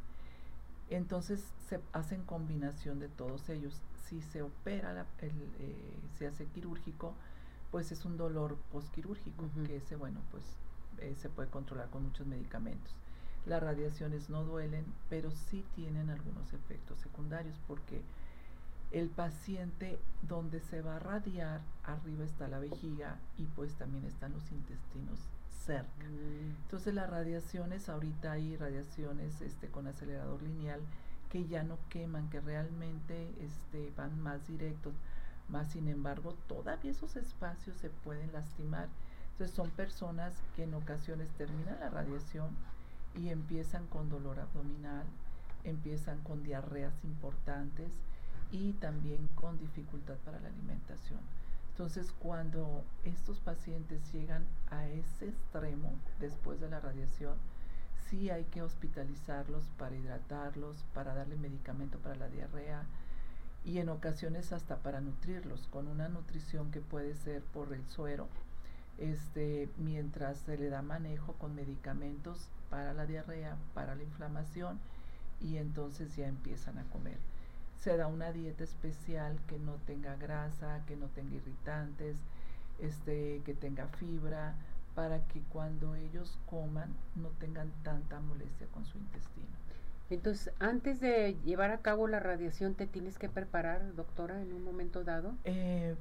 Entonces 0.89 1.43
se 1.69 1.79
hacen 1.93 2.23
combinación 2.23 2.99
de 2.99 3.07
todos 3.07 3.49
ellos. 3.49 3.79
Si 4.07 4.19
se 4.23 4.41
opera, 4.41 5.05
el, 5.19 5.29
eh, 5.59 5.99
se 6.17 6.25
hace 6.25 6.47
quirúrgico, 6.47 7.13
pues 7.69 7.91
es 7.91 8.03
un 8.03 8.17
dolor 8.17 8.57
postquirúrgico, 8.71 9.47
que 9.67 9.77
ese, 9.77 9.95
bueno, 9.95 10.21
pues 10.31 10.43
eh, 11.01 11.13
se 11.21 11.29
puede 11.29 11.49
controlar 11.51 11.91
con 11.91 12.01
muchos 12.01 12.25
medicamentos. 12.25 12.95
Las 13.45 13.61
radiaciones 13.61 14.31
no 14.31 14.43
duelen, 14.43 14.85
pero 15.07 15.29
sí 15.29 15.63
tienen 15.75 16.09
algunos 16.09 16.51
efectos 16.51 16.99
secundarios 17.01 17.59
porque 17.67 18.01
el 18.95 19.09
paciente 19.09 19.99
donde 20.21 20.61
se 20.61 20.81
va 20.81 20.95
a 20.95 20.99
radiar, 20.99 21.59
arriba 21.83 22.23
está 22.23 22.47
la 22.47 22.59
vejiga 22.59 23.19
y 23.37 23.43
pues 23.43 23.75
también 23.75 24.05
están 24.05 24.31
los 24.31 24.49
intestinos 24.53 25.19
cerca. 25.65 26.05
Mm. 26.05 26.55
Entonces 26.63 26.93
las 26.93 27.09
radiaciones, 27.09 27.89
ahorita 27.89 28.31
hay 28.31 28.55
radiaciones 28.55 29.41
este, 29.41 29.67
con 29.67 29.87
acelerador 29.87 30.41
lineal 30.41 30.79
que 31.29 31.45
ya 31.45 31.63
no 31.63 31.77
queman, 31.89 32.29
que 32.29 32.39
realmente 32.39 33.33
este, 33.41 33.91
van 33.97 34.17
más 34.21 34.47
directos. 34.47 34.93
Más 35.49 35.73
sin 35.73 35.89
embargo, 35.89 36.33
todavía 36.47 36.91
esos 36.91 37.17
espacios 37.17 37.75
se 37.75 37.89
pueden 37.89 38.31
lastimar. 38.31 38.87
Entonces 39.33 39.53
son 39.53 39.71
personas 39.71 40.33
que 40.55 40.63
en 40.63 40.73
ocasiones 40.73 41.29
terminan 41.31 41.81
la 41.81 41.89
radiación 41.89 42.47
y 43.13 43.27
empiezan 43.27 43.87
con 43.87 44.07
dolor 44.07 44.39
abdominal, 44.39 45.03
empiezan 45.65 46.21
con 46.23 46.43
diarreas 46.43 46.93
importantes 47.03 47.91
y 48.55 48.71
también 48.73 49.27
con 49.35 49.57
dificultad 49.57 50.15
para 50.23 50.39
la 50.39 50.47
alimentación. 50.47 51.19
Entonces, 51.71 52.13
cuando 52.19 52.85
estos 53.03 53.39
pacientes 53.41 54.01
llegan 54.13 54.45
a 54.71 54.87
ese 54.87 55.27
extremo 55.27 55.91
después 56.21 56.61
de 56.61 56.69
la 56.69 56.79
radiación, 56.79 57.35
sí 58.09 58.29
hay 58.29 58.45
que 58.45 58.61
hospitalizarlos 58.61 59.65
para 59.77 59.97
hidratarlos, 59.97 60.77
para 60.93 61.13
darle 61.13 61.35
medicamento 61.35 61.97
para 61.99 62.15
la 62.15 62.29
diarrea 62.29 62.83
y 63.65 63.79
en 63.79 63.89
ocasiones 63.89 64.53
hasta 64.53 64.77
para 64.77 65.01
nutrirlos 65.01 65.67
con 65.67 65.87
una 65.87 66.07
nutrición 66.07 66.71
que 66.71 66.79
puede 66.79 67.13
ser 67.15 67.41
por 67.41 67.73
el 67.73 67.85
suero, 67.87 68.29
este, 68.97 69.67
mientras 69.77 70.37
se 70.37 70.57
le 70.57 70.69
da 70.69 70.81
manejo 70.81 71.33
con 71.33 71.55
medicamentos 71.55 72.47
para 72.69 72.93
la 72.93 73.05
diarrea, 73.05 73.57
para 73.73 73.95
la 73.95 74.03
inflamación 74.03 74.79
y 75.41 75.57
entonces 75.57 76.15
ya 76.15 76.27
empiezan 76.27 76.77
a 76.77 76.85
comer. 76.85 77.17
Se 77.77 77.97
da 77.97 78.07
una 78.07 78.31
dieta 78.31 78.63
especial 78.63 79.37
que 79.47 79.59
no 79.59 79.73
tenga 79.85 80.15
grasa, 80.15 80.81
que 80.87 80.95
no 80.95 81.07
tenga 81.07 81.35
irritantes, 81.35 82.17
este, 82.79 83.41
que 83.45 83.53
tenga 83.53 83.87
fibra, 83.87 84.55
para 84.95 85.19
que 85.27 85.41
cuando 85.49 85.95
ellos 85.95 86.39
coman 86.45 86.95
no 87.15 87.29
tengan 87.39 87.71
tanta 87.83 88.19
molestia 88.21 88.67
con 88.67 88.85
su 88.85 88.97
intestino. 88.97 89.47
Entonces, 90.09 90.53
antes 90.59 90.99
de 90.99 91.35
llevar 91.43 91.71
a 91.71 91.79
cabo 91.79 92.07
la 92.07 92.19
radiación, 92.19 92.75
¿te 92.75 92.87
tienes 92.87 93.17
que 93.17 93.27
preparar, 93.27 93.95
doctora, 93.95 94.41
en 94.41 94.53
un 94.53 94.63
momento 94.63 95.03
dado? 95.03 95.35
Eh, 95.43 95.95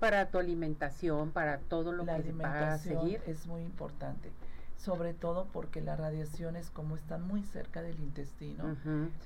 para 0.00 0.30
tu 0.30 0.38
alimentación, 0.38 1.30
para 1.30 1.58
todo 1.58 1.92
lo 1.92 2.04
que 2.04 2.32
va 2.32 2.72
a 2.72 2.78
seguir. 2.78 3.20
Es 3.26 3.46
muy 3.46 3.62
importante 3.62 4.30
sobre 4.78 5.12
todo 5.12 5.48
porque 5.52 5.80
la 5.80 5.96
radiación 5.96 6.56
es 6.56 6.70
como 6.70 6.96
está 6.96 7.18
muy 7.18 7.42
cerca 7.42 7.82
del 7.82 7.98
intestino, 7.98 8.76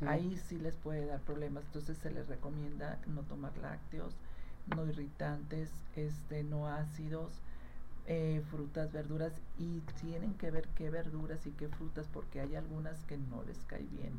ahí 0.07 0.37
sí 0.49 0.59
les 0.59 0.75
puede 0.77 1.07
dar 1.07 1.21
problemas, 1.21 1.65
entonces 1.67 1.99
se 1.99 2.11
les 2.11 2.27
recomienda 2.27 2.99
no 3.07 3.23
tomar 3.23 3.57
lácteos, 3.59 4.15
no 4.75 4.87
irritantes, 4.87 5.71
este, 5.95 6.43
no 6.43 6.69
ácidos, 6.69 7.33
eh, 8.07 8.43
frutas, 8.51 8.93
verduras. 8.93 9.33
Y 9.59 9.81
tienen 10.01 10.35
que 10.35 10.51
ver 10.51 10.69
qué 10.75 10.91
verduras 10.91 11.47
y 11.47 11.51
qué 11.53 11.69
frutas 11.69 12.07
porque 12.13 12.41
hay 12.41 12.57
algunas 12.57 12.99
que 13.05 13.17
no 13.17 13.43
les 13.45 13.59
cae 13.67 13.83
bien. 13.83 14.13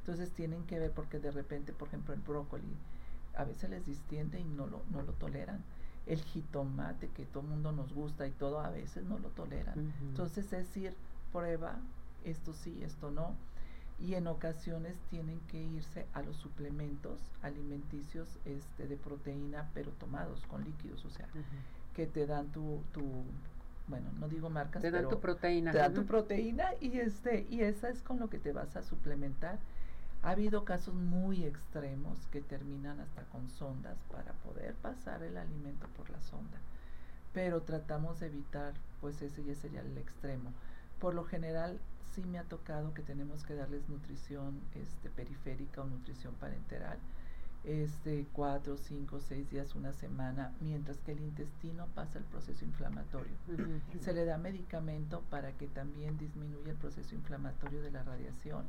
Entonces 0.00 0.30
tienen 0.32 0.64
que 0.64 0.78
ver 0.78 0.90
porque 0.90 1.18
de 1.18 1.30
repente, 1.30 1.72
por 1.72 1.88
ejemplo, 1.88 2.14
el 2.14 2.20
brócoli 2.20 2.76
a 3.36 3.44
veces 3.44 3.70
les 3.70 3.86
distiende 3.86 4.40
y 4.40 4.44
no 4.44 4.66
lo, 4.66 4.82
no 4.90 5.02
lo 5.02 5.12
toleran 5.12 5.62
el 6.10 6.20
jitomate 6.24 7.08
que 7.08 7.24
todo 7.24 7.44
el 7.44 7.50
mundo 7.50 7.70
nos 7.70 7.94
gusta 7.94 8.26
y 8.26 8.32
todo, 8.32 8.58
a 8.60 8.70
veces 8.70 9.04
no 9.04 9.18
lo 9.20 9.28
toleran. 9.28 9.94
Entonces 10.02 10.44
es 10.52 10.66
decir, 10.66 10.92
prueba, 11.32 11.78
esto 12.24 12.52
sí, 12.52 12.82
esto 12.82 13.12
no. 13.12 13.36
Y 14.00 14.14
en 14.14 14.26
ocasiones 14.26 14.96
tienen 15.08 15.38
que 15.48 15.62
irse 15.62 16.06
a 16.12 16.22
los 16.22 16.36
suplementos 16.36 17.20
alimenticios 17.42 18.28
este, 18.44 18.88
de 18.88 18.96
proteína, 18.96 19.70
pero 19.72 19.92
tomados 19.92 20.40
con 20.46 20.64
líquidos, 20.64 21.04
o 21.04 21.10
sea, 21.10 21.28
que 21.94 22.06
te 22.06 22.26
dan 22.26 22.50
tu, 22.50 22.82
tu, 22.92 23.02
bueno, 23.86 24.10
no 24.18 24.28
digo 24.28 24.50
marcas, 24.50 24.82
te 24.82 24.90
dan 24.90 25.08
tu 25.08 25.20
proteína. 25.20 25.70
Te 25.70 25.78
dan 25.78 25.94
tu 25.94 26.06
proteína 26.06 26.70
y 26.80 26.98
este, 26.98 27.46
y 27.48 27.60
esa 27.60 27.88
es 27.88 28.02
con 28.02 28.18
lo 28.18 28.28
que 28.28 28.38
te 28.38 28.52
vas 28.52 28.74
a 28.74 28.82
suplementar 28.82 29.60
ha 30.22 30.30
habido 30.30 30.64
casos 30.64 30.94
muy 30.94 31.44
extremos 31.44 32.26
que 32.26 32.40
terminan 32.40 33.00
hasta 33.00 33.22
con 33.24 33.48
sondas 33.48 33.96
para 34.10 34.32
poder 34.34 34.74
pasar 34.74 35.22
el 35.22 35.36
alimento 35.36 35.86
por 35.96 36.10
la 36.10 36.20
sonda, 36.20 36.58
pero 37.32 37.62
tratamos 37.62 38.20
de 38.20 38.26
evitar, 38.26 38.74
pues 39.00 39.22
ese 39.22 39.42
ya 39.44 39.54
sería 39.54 39.80
el 39.80 39.96
extremo. 39.96 40.52
Por 40.98 41.14
lo 41.14 41.24
general 41.24 41.78
sí 42.14 42.22
me 42.24 42.38
ha 42.38 42.44
tocado 42.44 42.92
que 42.92 43.02
tenemos 43.02 43.44
que 43.44 43.54
darles 43.54 43.88
nutrición 43.88 44.60
este, 44.74 45.08
periférica 45.08 45.80
o 45.80 45.86
nutrición 45.86 46.34
parenteral, 46.34 46.98
este, 47.64 48.26
cuatro, 48.32 48.76
cinco, 48.76 49.20
seis 49.20 49.48
días, 49.50 49.74
una 49.74 49.92
semana, 49.92 50.52
mientras 50.60 50.98
que 50.98 51.12
el 51.12 51.20
intestino 51.20 51.86
pasa 51.94 52.18
el 52.18 52.24
proceso 52.24 52.64
inflamatorio. 52.64 53.36
Se 54.00 54.12
le 54.12 54.24
da 54.24 54.38
medicamento 54.38 55.22
para 55.30 55.52
que 55.52 55.66
también 55.66 56.18
disminuya 56.18 56.72
el 56.72 56.76
proceso 56.76 57.14
inflamatorio 57.14 57.82
de 57.82 57.90
la 57.90 58.02
radiación 58.02 58.66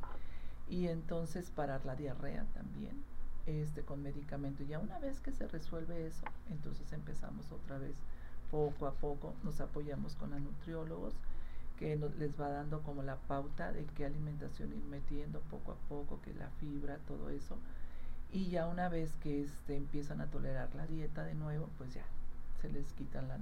y 0.71 0.87
entonces 0.87 1.51
parar 1.51 1.85
la 1.85 1.95
diarrea 1.95 2.45
también 2.53 3.03
este 3.45 3.81
con 3.83 4.01
medicamento. 4.01 4.63
Ya 4.63 4.79
una 4.79 4.97
vez 4.99 5.19
que 5.19 5.31
se 5.33 5.47
resuelve 5.47 6.07
eso 6.07 6.23
entonces 6.49 6.91
empezamos 6.93 7.51
otra 7.51 7.77
vez 7.77 7.93
poco 8.49 8.87
a 8.87 8.93
poco 8.93 9.33
nos 9.43 9.59
apoyamos 9.59 10.15
con 10.15 10.31
los 10.31 10.41
nutriólogos 10.41 11.13
que 11.77 11.95
les 11.95 12.39
va 12.39 12.49
dando 12.49 12.81
como 12.83 13.03
la 13.03 13.17
pauta 13.17 13.71
de 13.71 13.85
qué 13.85 14.05
alimentación 14.05 14.71
ir 14.71 14.83
metiendo 14.85 15.41
poco 15.41 15.73
a 15.73 15.75
poco 15.89 16.21
que 16.21 16.33
la 16.33 16.49
fibra 16.59 16.99
todo 17.07 17.29
eso. 17.29 17.57
Y 18.31 18.49
ya 18.49 18.67
una 18.67 18.87
vez 18.87 19.15
que 19.15 19.41
este, 19.41 19.75
empiezan 19.75 20.21
a 20.21 20.27
tolerar 20.27 20.73
la 20.75 20.87
dieta 20.87 21.23
de 21.25 21.33
nuevo 21.33 21.69
pues 21.77 21.93
ya 21.93 22.05
se 22.61 22.69
les 22.69 22.85
quita 22.93 23.21
la. 23.21 23.37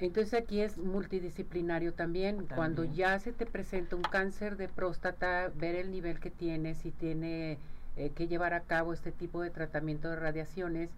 Entonces 0.00 0.34
aquí 0.34 0.60
es 0.60 0.78
multidisciplinario 0.78 1.92
también. 1.92 2.46
Cuando 2.54 2.84
ya 2.84 3.18
se 3.18 3.32
te 3.32 3.46
presenta 3.46 3.96
un 3.96 4.02
cáncer 4.02 4.56
de 4.56 4.68
próstata, 4.68 5.50
ver 5.54 5.74
el 5.74 5.90
nivel 5.90 6.20
que 6.20 6.30
tiene, 6.30 6.74
si 6.74 6.90
tiene 6.90 7.58
eh, 7.96 8.10
que 8.10 8.28
llevar 8.28 8.54
a 8.54 8.60
cabo 8.60 8.92
este 8.92 9.12
tipo 9.12 9.42
de 9.42 9.50
tratamiento 9.50 10.08
de 10.08 10.16
radiaciones, 10.16 10.90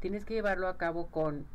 tienes 0.00 0.24
que 0.24 0.34
llevarlo 0.34 0.68
a 0.68 0.76
cabo 0.76 1.06
con 1.06 1.46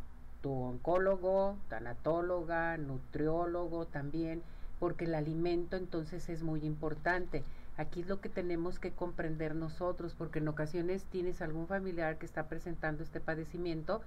tu 0.41 0.51
oncólogo, 0.51 1.57
tanatóloga, 1.69 2.77
nutriólogo 2.77 3.85
también, 3.85 4.41
porque 4.79 5.05
el 5.05 5.15
alimento 5.15 5.77
entonces 5.77 6.29
es 6.29 6.43
muy 6.43 6.65
importante. 6.65 7.43
Aquí 7.77 8.01
es 8.01 8.07
lo 8.07 8.19
que 8.19 8.29
tenemos 8.29 8.79
que 8.79 8.91
comprender 8.91 9.55
nosotros, 9.55 10.15
porque 10.17 10.39
en 10.39 10.47
ocasiones 10.47 11.05
tienes 11.05 11.41
algún 11.41 11.67
familiar 11.67 12.17
que 12.17 12.25
está 12.25 12.47
presentando 12.47 13.03
este 13.03 13.21
padecimiento 13.21 14.01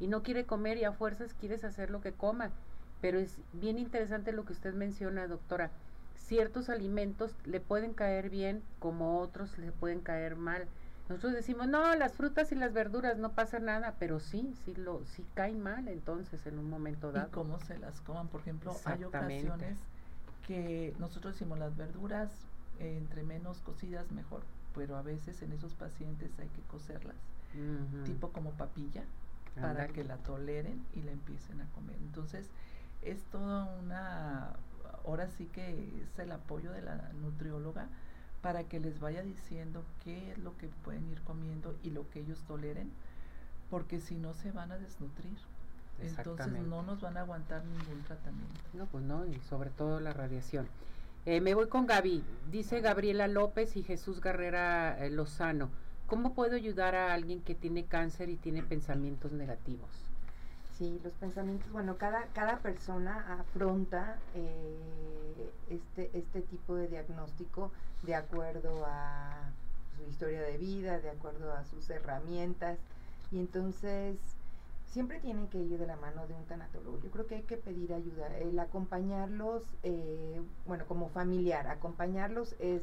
y 0.00 0.06
no 0.06 0.22
quiere 0.22 0.44
comer 0.44 0.78
y 0.78 0.84
a 0.84 0.92
fuerzas 0.92 1.34
quieres 1.34 1.64
hacer 1.64 1.90
lo 1.90 2.00
que 2.00 2.12
coma. 2.12 2.50
Pero 3.00 3.18
es 3.18 3.38
bien 3.52 3.78
interesante 3.78 4.32
lo 4.32 4.44
que 4.44 4.52
usted 4.52 4.74
menciona, 4.74 5.26
doctora. 5.26 5.70
Ciertos 6.16 6.68
alimentos 6.68 7.34
le 7.44 7.60
pueden 7.60 7.94
caer 7.94 8.28
bien 8.28 8.62
como 8.80 9.20
otros 9.20 9.56
le 9.58 9.72
pueden 9.72 10.00
caer 10.00 10.36
mal. 10.36 10.66
Nosotros 11.08 11.32
decimos, 11.32 11.68
no, 11.68 11.94
las 11.94 12.12
frutas 12.12 12.52
y 12.52 12.54
las 12.54 12.74
verduras 12.74 13.16
no 13.16 13.32
pasa 13.32 13.60
nada, 13.60 13.94
pero 13.98 14.20
sí, 14.20 14.54
sí, 14.64 14.74
lo, 14.74 15.06
sí 15.06 15.24
caen 15.34 15.62
mal 15.62 15.88
entonces 15.88 16.46
en 16.46 16.58
un 16.58 16.68
momento 16.68 17.12
dado. 17.12 17.28
¿Y 17.28 17.30
cómo 17.30 17.58
se 17.60 17.78
las 17.78 18.00
coman? 18.02 18.28
Por 18.28 18.42
ejemplo, 18.42 18.76
hay 18.84 19.04
ocasiones 19.04 19.78
que 20.46 20.94
nosotros 20.98 21.34
decimos 21.34 21.58
las 21.58 21.76
verduras 21.76 22.30
entre 22.78 23.22
menos 23.22 23.60
cocidas 23.60 24.10
mejor, 24.12 24.42
pero 24.74 24.96
a 24.96 25.02
veces 25.02 25.40
en 25.42 25.52
esos 25.52 25.74
pacientes 25.74 26.30
hay 26.38 26.48
que 26.48 26.62
cocerlas, 26.62 27.16
tipo 28.04 28.30
como 28.30 28.50
papilla, 28.52 29.02
para 29.60 29.88
que 29.88 30.04
la 30.04 30.16
toleren 30.18 30.84
y 30.94 31.02
la 31.02 31.12
empiecen 31.12 31.60
a 31.60 31.66
comer. 31.72 31.96
Entonces, 31.96 32.50
es 33.02 33.22
toda 33.24 33.64
una, 33.80 34.54
ahora 35.04 35.28
sí 35.28 35.46
que 35.46 36.02
es 36.02 36.18
el 36.18 36.32
apoyo 36.32 36.72
de 36.72 36.82
la 36.82 37.10
nutrióloga 37.20 37.88
para 38.42 38.64
que 38.64 38.80
les 38.80 39.00
vaya 39.00 39.22
diciendo 39.22 39.84
qué 40.04 40.32
es 40.32 40.38
lo 40.38 40.56
que 40.58 40.68
pueden 40.84 41.08
ir 41.10 41.20
comiendo 41.22 41.74
y 41.82 41.90
lo 41.90 42.08
que 42.10 42.20
ellos 42.20 42.42
toleren, 42.46 42.90
porque 43.70 44.00
si 44.00 44.14
no 44.14 44.34
se 44.34 44.52
van 44.52 44.72
a 44.72 44.78
desnutrir. 44.78 45.36
Entonces 46.00 46.62
no 46.62 46.82
nos 46.82 47.00
van 47.00 47.16
a 47.16 47.20
aguantar 47.20 47.64
ningún 47.64 48.04
tratamiento. 48.04 48.60
No, 48.72 48.86
pues 48.86 49.02
no, 49.02 49.26
y 49.26 49.40
sobre 49.40 49.70
todo 49.70 49.98
la 49.98 50.12
radiación. 50.12 50.68
Eh, 51.26 51.40
me 51.40 51.54
voy 51.54 51.68
con 51.68 51.86
Gaby. 51.86 52.22
Dice 52.50 52.80
Gabriela 52.80 53.26
López 53.26 53.76
y 53.76 53.82
Jesús 53.82 54.20
Guerrera 54.20 55.04
eh, 55.04 55.10
Lozano. 55.10 55.70
¿Cómo 56.08 56.32
puedo 56.32 56.56
ayudar 56.56 56.94
a 56.94 57.12
alguien 57.12 57.42
que 57.42 57.54
tiene 57.54 57.84
cáncer 57.84 58.30
y 58.30 58.36
tiene 58.36 58.62
pensamientos 58.62 59.32
negativos? 59.32 59.90
Sí, 60.78 60.98
los 61.04 61.12
pensamientos, 61.12 61.70
bueno, 61.70 61.98
cada, 61.98 62.24
cada 62.32 62.56
persona 62.60 63.38
afronta 63.38 64.16
eh, 64.34 65.50
este, 65.68 66.10
este 66.14 66.40
tipo 66.40 66.76
de 66.76 66.88
diagnóstico 66.88 67.70
de 68.04 68.14
acuerdo 68.14 68.86
a 68.86 69.50
su 69.98 70.10
historia 70.10 70.40
de 70.40 70.56
vida, 70.56 70.98
de 70.98 71.10
acuerdo 71.10 71.52
a 71.52 71.62
sus 71.66 71.90
herramientas, 71.90 72.78
y 73.30 73.40
entonces 73.40 74.16
siempre 74.86 75.20
tienen 75.20 75.46
que 75.48 75.58
ir 75.58 75.78
de 75.78 75.86
la 75.86 75.96
mano 75.96 76.26
de 76.26 76.32
un 76.32 76.44
tanatólogo. 76.46 77.00
Yo 77.02 77.10
creo 77.10 77.26
que 77.26 77.34
hay 77.34 77.42
que 77.42 77.58
pedir 77.58 77.92
ayuda. 77.92 78.34
El 78.38 78.58
acompañarlos, 78.58 79.62
eh, 79.82 80.40
bueno, 80.66 80.86
como 80.86 81.10
familiar, 81.10 81.66
acompañarlos 81.66 82.54
es 82.60 82.80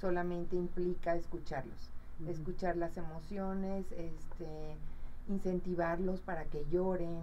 solamente 0.00 0.54
implica 0.54 1.16
escucharlos 1.16 1.90
escuchar 2.26 2.76
las 2.76 2.96
emociones, 2.96 3.86
este, 3.92 4.76
incentivarlos 5.28 6.20
para 6.20 6.44
que 6.46 6.64
lloren 6.70 7.20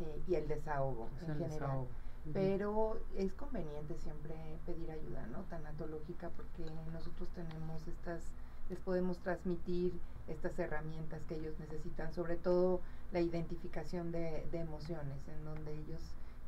eh, 0.00 0.22
y 0.28 0.34
el 0.34 0.48
desahogo 0.48 1.08
en 1.22 1.38
general. 1.38 1.86
Pero 2.34 3.00
es 3.16 3.32
conveniente 3.32 3.96
siempre 3.98 4.34
pedir 4.66 4.90
ayuda, 4.90 5.26
¿no? 5.28 5.38
Tanatológica, 5.44 6.28
porque 6.30 6.70
nosotros 6.92 7.28
tenemos 7.30 7.86
estas, 7.88 8.22
les 8.68 8.78
podemos 8.78 9.18
transmitir 9.18 9.98
estas 10.28 10.58
herramientas 10.58 11.22
que 11.24 11.36
ellos 11.36 11.58
necesitan, 11.58 12.12
sobre 12.12 12.36
todo 12.36 12.80
la 13.12 13.20
identificación 13.20 14.12
de, 14.12 14.46
de 14.52 14.58
emociones, 14.58 15.16
en 15.28 15.44
donde 15.44 15.72
ellos 15.72 16.00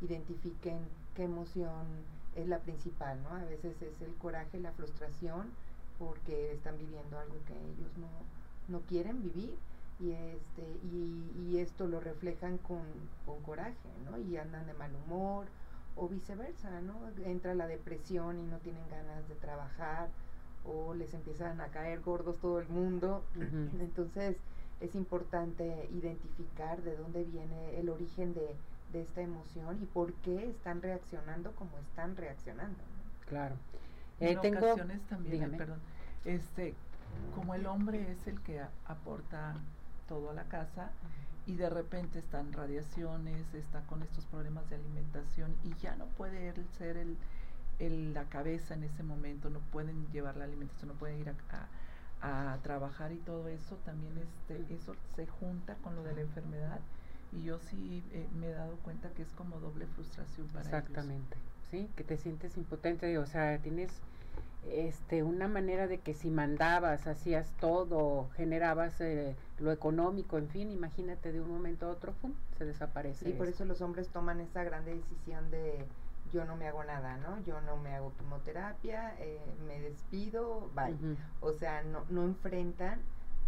identifiquen 0.03 0.79
qué 1.15 1.25
emoción 1.25 1.87
es 2.37 2.49
la 2.49 2.59
principal, 2.59 3.23
¿no? 3.23 3.31
A 3.31 3.45
veces 3.45 3.81
es 3.81 4.01
el 4.03 4.15
coraje, 4.17 4.61
la 4.61 4.73
frustración, 4.73 5.51
porque 6.03 6.53
están 6.53 6.77
viviendo 6.79 7.19
algo 7.19 7.37
que 7.47 7.55
ellos 7.55 7.91
no, 7.97 8.09
no 8.69 8.81
quieren 8.87 9.23
vivir 9.23 9.55
y 10.01 10.11
este 10.11 10.62
y, 10.85 11.31
y 11.47 11.59
esto 11.59 11.87
lo 11.87 12.01
reflejan 12.01 12.59
con, 12.59 12.83
con, 13.25 13.41
coraje 13.43 13.88
no 14.05 14.19
y 14.19 14.37
andan 14.37 14.67
de 14.67 14.75
mal 14.75 14.91
humor 15.05 15.47
o 15.95 16.09
viceversa 16.09 16.81
no 16.81 16.95
entra 17.25 17.55
la 17.55 17.67
depresión 17.67 18.41
y 18.41 18.47
no 18.47 18.59
tienen 18.59 18.83
ganas 18.91 19.29
de 19.29 19.35
trabajar 19.37 20.09
o 20.65 20.95
les 20.95 21.12
empiezan 21.15 21.61
a 21.61 21.69
caer 21.69 22.01
gordos 22.01 22.37
todo 22.41 22.61
el 22.61 22.69
mundo. 22.69 23.23
Entonces 23.81 24.37
es 24.81 24.95
importante 24.95 25.88
identificar 25.93 26.83
de 26.83 26.97
dónde 26.97 27.25
viene 27.25 27.79
el 27.79 27.88
origen 27.88 28.35
de, 28.35 28.55
de 28.93 29.03
esta 29.03 29.21
emoción 29.23 29.79
y 29.81 29.87
por 29.87 30.12
qué 30.15 30.51
están 30.51 30.83
reaccionando 30.83 31.53
como 31.53 31.79
están 31.79 32.17
reaccionando. 32.17 32.79
Claro. 33.29 33.57
en 34.21 34.38
eh, 34.45 34.59
ocasiones 34.59 35.01
también, 35.09 35.57
perdón, 35.57 35.81
este, 36.25 36.75
como 37.35 37.55
el 37.55 37.67
hombre 37.67 38.11
es 38.13 38.27
el 38.27 38.41
que 38.43 38.61
aporta 38.87 39.55
todo 40.09 40.31
a 40.31 40.35
la 40.35 40.45
casa 40.45 40.91
y 41.47 41.57
de 41.57 41.69
repente 41.69 42.19
están 42.19 42.53
radiaciones, 42.53 43.53
está 43.55 43.81
con 43.87 44.03
estos 44.03 44.25
problemas 44.27 44.69
de 44.71 44.77
alimentación 44.77 45.55
y 45.65 45.75
ya 45.81 45.97
no 45.97 46.07
puede 46.07 46.49
él 46.49 46.67
ser 46.79 46.97
el, 46.97 47.17
el 47.79 48.15
la 48.15 48.25
cabeza 48.25 48.75
en 48.75 48.85
ese 48.85 49.03
momento, 49.03 49.51
no 49.51 49.59
pueden 49.73 50.07
llevar 50.13 50.37
la 50.37 50.45
alimentación, 50.45 50.89
no 50.89 50.95
pueden 50.95 51.19
ir 51.21 51.29
a, 51.29 51.69
trabajar 52.63 53.11
y 53.11 53.17
todo 53.17 53.49
eso, 53.49 53.75
también 53.85 54.13
este, 54.17 54.73
eso 54.73 54.95
se 55.17 55.27
junta 55.27 55.75
con 55.83 55.97
lo 55.97 56.05
de 56.05 56.15
la 56.15 56.21
enfermedad 56.21 56.79
y 57.33 57.43
yo 57.43 57.59
sí 57.59 58.05
eh, 58.13 58.29
me 58.39 58.47
he 58.47 58.53
dado 58.53 58.77
cuenta 58.85 59.11
que 59.11 59.23
es 59.23 59.31
como 59.31 59.59
doble 59.59 59.87
frustración 59.89 60.47
para 60.49 60.65
Exactamente, 60.67 61.37
sí, 61.69 61.91
que 61.97 62.05
te 62.05 62.17
sientes 62.17 62.57
impotente, 62.57 63.19
o 63.19 63.27
sea, 63.27 63.59
tienes 63.59 63.91
este 64.70 65.22
una 65.22 65.48
manera 65.48 65.87
de 65.87 65.98
que 65.98 66.14
si 66.14 66.31
mandabas, 66.31 67.07
hacías 67.07 67.51
todo, 67.61 68.29
generabas 68.37 69.01
eh, 69.01 69.35
lo 69.59 69.72
económico, 69.72 70.38
en 70.38 70.48
fin, 70.48 70.70
imagínate 70.70 71.33
de 71.33 71.40
un 71.40 71.51
momento 71.51 71.87
a 71.87 71.90
otro, 71.90 72.12
¡pum! 72.20 72.33
se 72.59 72.64
desaparece. 72.64 73.29
Y 73.29 73.33
por 73.33 73.48
eso 73.48 73.64
los 73.64 73.81
hombres 73.81 74.09
toman 74.09 74.40
esa 74.40 74.62
grande 74.64 74.94
decisión 74.94 75.51
de 75.51 75.85
yo 76.33 76.44
no 76.44 76.57
me 76.57 76.66
hago 76.66 76.83
nada, 76.85 77.18
¿no? 77.18 77.42
Yo 77.44 77.61
no 77.61 77.77
me 77.77 77.94
hago 77.94 78.12
quimioterapia, 78.18 79.14
eh, 79.18 79.40
me 79.66 79.81
despido, 79.81 80.70
bye. 80.75 80.96
O 81.40 81.53
sea, 81.53 81.83
no, 81.83 82.05
no 82.09 82.25
enfrentan 82.25 83.01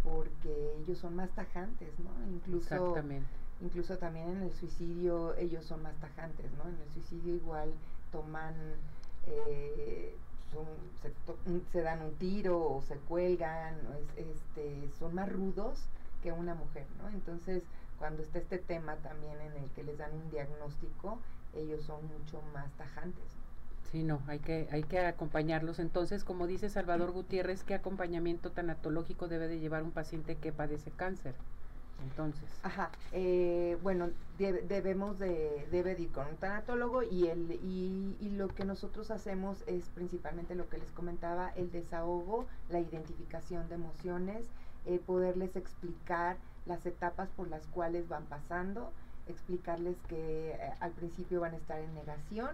porque 0.03 0.75
ellos 0.83 0.99
son 0.99 1.15
más 1.15 1.31
tajantes, 1.31 1.89
¿no? 1.99 2.11
Incluso, 2.31 2.75
Exactamente. 2.75 3.27
incluso 3.61 3.97
también 3.97 4.29
en 4.29 4.43
el 4.43 4.53
suicidio 4.53 5.35
ellos 5.35 5.65
son 5.65 5.81
más 5.81 5.95
tajantes, 5.95 6.45
¿no? 6.53 6.69
En 6.69 6.79
el 6.79 6.89
suicidio 6.93 7.33
igual 7.33 7.73
toman 8.11 8.53
eh, 9.25 10.15
se, 11.71 11.81
dan 11.81 12.01
un 12.01 12.13
tiro 12.15 12.59
o 12.59 12.81
se 12.81 12.95
cuelgan, 12.95 13.75
este, 14.15 14.89
son 14.99 15.15
más 15.15 15.31
rudos 15.31 15.79
que 16.23 16.31
una 16.31 16.55
mujer, 16.55 16.85
¿no? 17.01 17.09
Entonces, 17.09 17.63
cuando 17.99 18.23
está 18.23 18.39
este 18.39 18.57
tema 18.57 18.95
también 18.97 19.39
en 19.41 19.63
el 19.63 19.69
que 19.71 19.83
les 19.83 19.97
dan 19.97 20.13
un 20.13 20.29
diagnóstico, 20.31 21.19
ellos 21.55 21.83
son 21.83 22.01
mucho 22.07 22.41
más 22.53 22.71
tajantes. 22.77 23.23
Sí, 23.91 24.03
no, 24.03 24.21
hay 24.27 24.39
que, 24.39 24.67
hay 24.71 24.83
que 24.83 24.99
acompañarlos. 24.99 25.79
Entonces, 25.79 26.23
como 26.23 26.47
dice 26.47 26.69
Salvador 26.69 27.11
Gutiérrez, 27.11 27.63
¿qué 27.63 27.75
acompañamiento 27.75 28.51
tanatológico 28.51 29.27
debe 29.27 29.47
de 29.47 29.59
llevar 29.59 29.83
un 29.83 29.91
paciente 29.91 30.35
que 30.35 30.51
padece 30.51 30.91
cáncer? 30.91 31.35
Entonces. 32.03 32.43
Ajá, 32.63 32.89
eh, 33.11 33.77
bueno, 33.81 34.09
debemos 34.37 35.17
de, 35.19 35.67
debe 35.71 35.95
de 35.95 36.03
ir 36.03 36.11
con 36.11 36.27
un 36.27 36.35
tanatólogo 36.37 37.03
y, 37.03 37.27
el, 37.27 37.51
y, 37.63 38.17
y, 38.19 38.29
lo 38.31 38.49
que 38.49 38.65
nosotros 38.65 39.11
hacemos 39.11 39.63
es 39.67 39.89
principalmente 39.89 40.55
lo 40.55 40.69
que 40.69 40.77
les 40.77 40.91
comentaba, 40.91 41.49
el 41.55 41.71
desahogo, 41.71 42.45
la 42.69 42.79
identificación 42.79 43.67
de 43.69 43.75
emociones, 43.75 44.47
eh, 44.85 44.99
poderles 45.05 45.55
explicar 45.55 46.37
las 46.65 46.85
etapas 46.85 47.29
por 47.35 47.47
las 47.47 47.65
cuales 47.67 48.07
van 48.07 48.25
pasando, 48.25 48.91
explicarles 49.27 49.95
que 50.07 50.51
eh, 50.51 50.73
al 50.79 50.91
principio 50.91 51.41
van 51.41 51.53
a 51.53 51.57
estar 51.57 51.79
en 51.79 51.93
negación, 51.93 52.49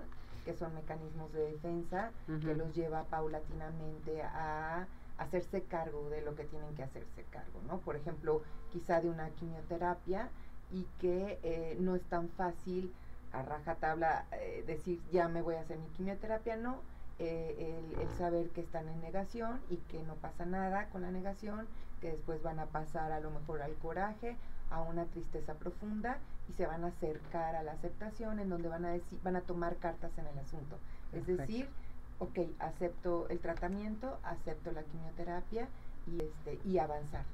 que 0.46 0.54
son 0.54 0.74
mecanismos 0.74 1.32
de 1.34 1.52
defensa, 1.52 2.12
que 2.26 2.56
los 2.56 2.74
lleva 2.74 3.04
paulatinamente 3.04 4.24
a 4.24 4.88
hacerse 5.22 5.64
cargo 5.64 6.10
de 6.10 6.22
lo 6.22 6.36
que 6.36 6.44
tienen 6.46 6.74
que 6.76 6.84
hacerse 6.84 7.24
cargo, 7.30 7.62
¿no? 7.68 7.80
Por 7.80 7.96
ejemplo, 7.96 8.42
quizá 8.72 9.02
de 9.02 9.10
una 9.10 9.30
quimioterapia 9.32 10.30
y 10.72 10.88
que 11.00 11.40
eh, 11.44 11.78
no 11.80 11.96
es 11.96 12.04
tan 12.04 12.30
fácil 12.30 12.94
a 13.32 13.44
rajatabla 13.44 14.26
eh, 14.32 14.64
decir 14.66 15.00
ya 15.12 15.28
me 15.28 15.42
voy 15.42 15.56
a 15.56 15.62
hacer 15.62 15.78
mi 15.78 15.88
quimioterapia, 15.90 16.58
no. 16.58 16.80
Eh, 17.20 17.94
el, 18.00 18.10
saber 18.18 18.50
que 18.50 18.62
están 18.62 18.88
en 18.88 19.00
negación 19.00 19.62
y 19.70 19.78
que 19.78 20.02
no 20.04 20.16
pasa 20.16 20.46
nada 20.46 20.90
con 20.90 21.04
la 21.04 21.12
negación, 21.12 21.68
que 22.02 22.12
después 22.12 22.42
van 22.42 22.60
a 22.60 22.66
pasar 22.66 23.12
a 23.12 23.20
lo 23.20 23.30
mejor 23.30 23.62
al 23.62 23.74
coraje, 23.76 24.36
a 24.72 24.82
una 24.82 25.06
tristeza 25.06 25.54
profunda 25.54 26.18
y 26.50 26.54
se 26.54 26.66
van 26.66 26.84
a 26.84 26.88
acercar 26.88 27.56
a 27.56 27.62
la 27.62 27.74
aceptación 27.74 28.40
en 28.40 28.50
donde 28.50 28.70
van 28.70 28.86
a 28.86 28.90
decir, 28.90 29.20
van 29.24 29.36
a 29.36 29.42
tomar 29.42 29.76
cartas 29.78 30.12
en 30.18 30.26
el 30.26 30.40
asunto. 30.40 30.78
Es 31.14 31.28
decir, 31.28 31.70
ok, 32.22 32.38
acepto 32.60 33.28
el 33.30 33.40
tratamiento, 33.40 34.20
acepto 34.24 34.72
la 34.72 34.84
quimioterapia 34.84 35.68
y, 36.06 36.22
este, 36.22 36.60
y 36.70 36.78
avanzar. 36.78 37.26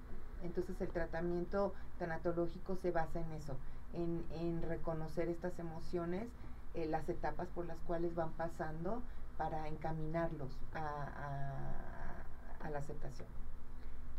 Entonces 0.44 0.80
el 0.80 0.88
tratamiento 0.88 1.74
tanatológico 2.00 2.78
se 2.78 2.92
basa 2.92 3.20
en 3.20 3.32
eso, 3.34 3.58
en, 3.94 4.24
en 4.32 4.62
reconocer 4.62 5.28
estas 5.28 5.60
emociones, 5.60 6.30
eh, 6.74 6.86
las 6.86 7.10
etapas 7.10 7.50
por 7.50 7.66
las 7.66 7.78
cuales 7.86 8.16
van 8.16 8.32
pasando 8.32 9.02
para 9.38 9.68
encaminarlos 9.68 10.52
a, 10.74 12.24
a 12.62 12.70
la 12.70 12.80
aceptación. 12.80 13.28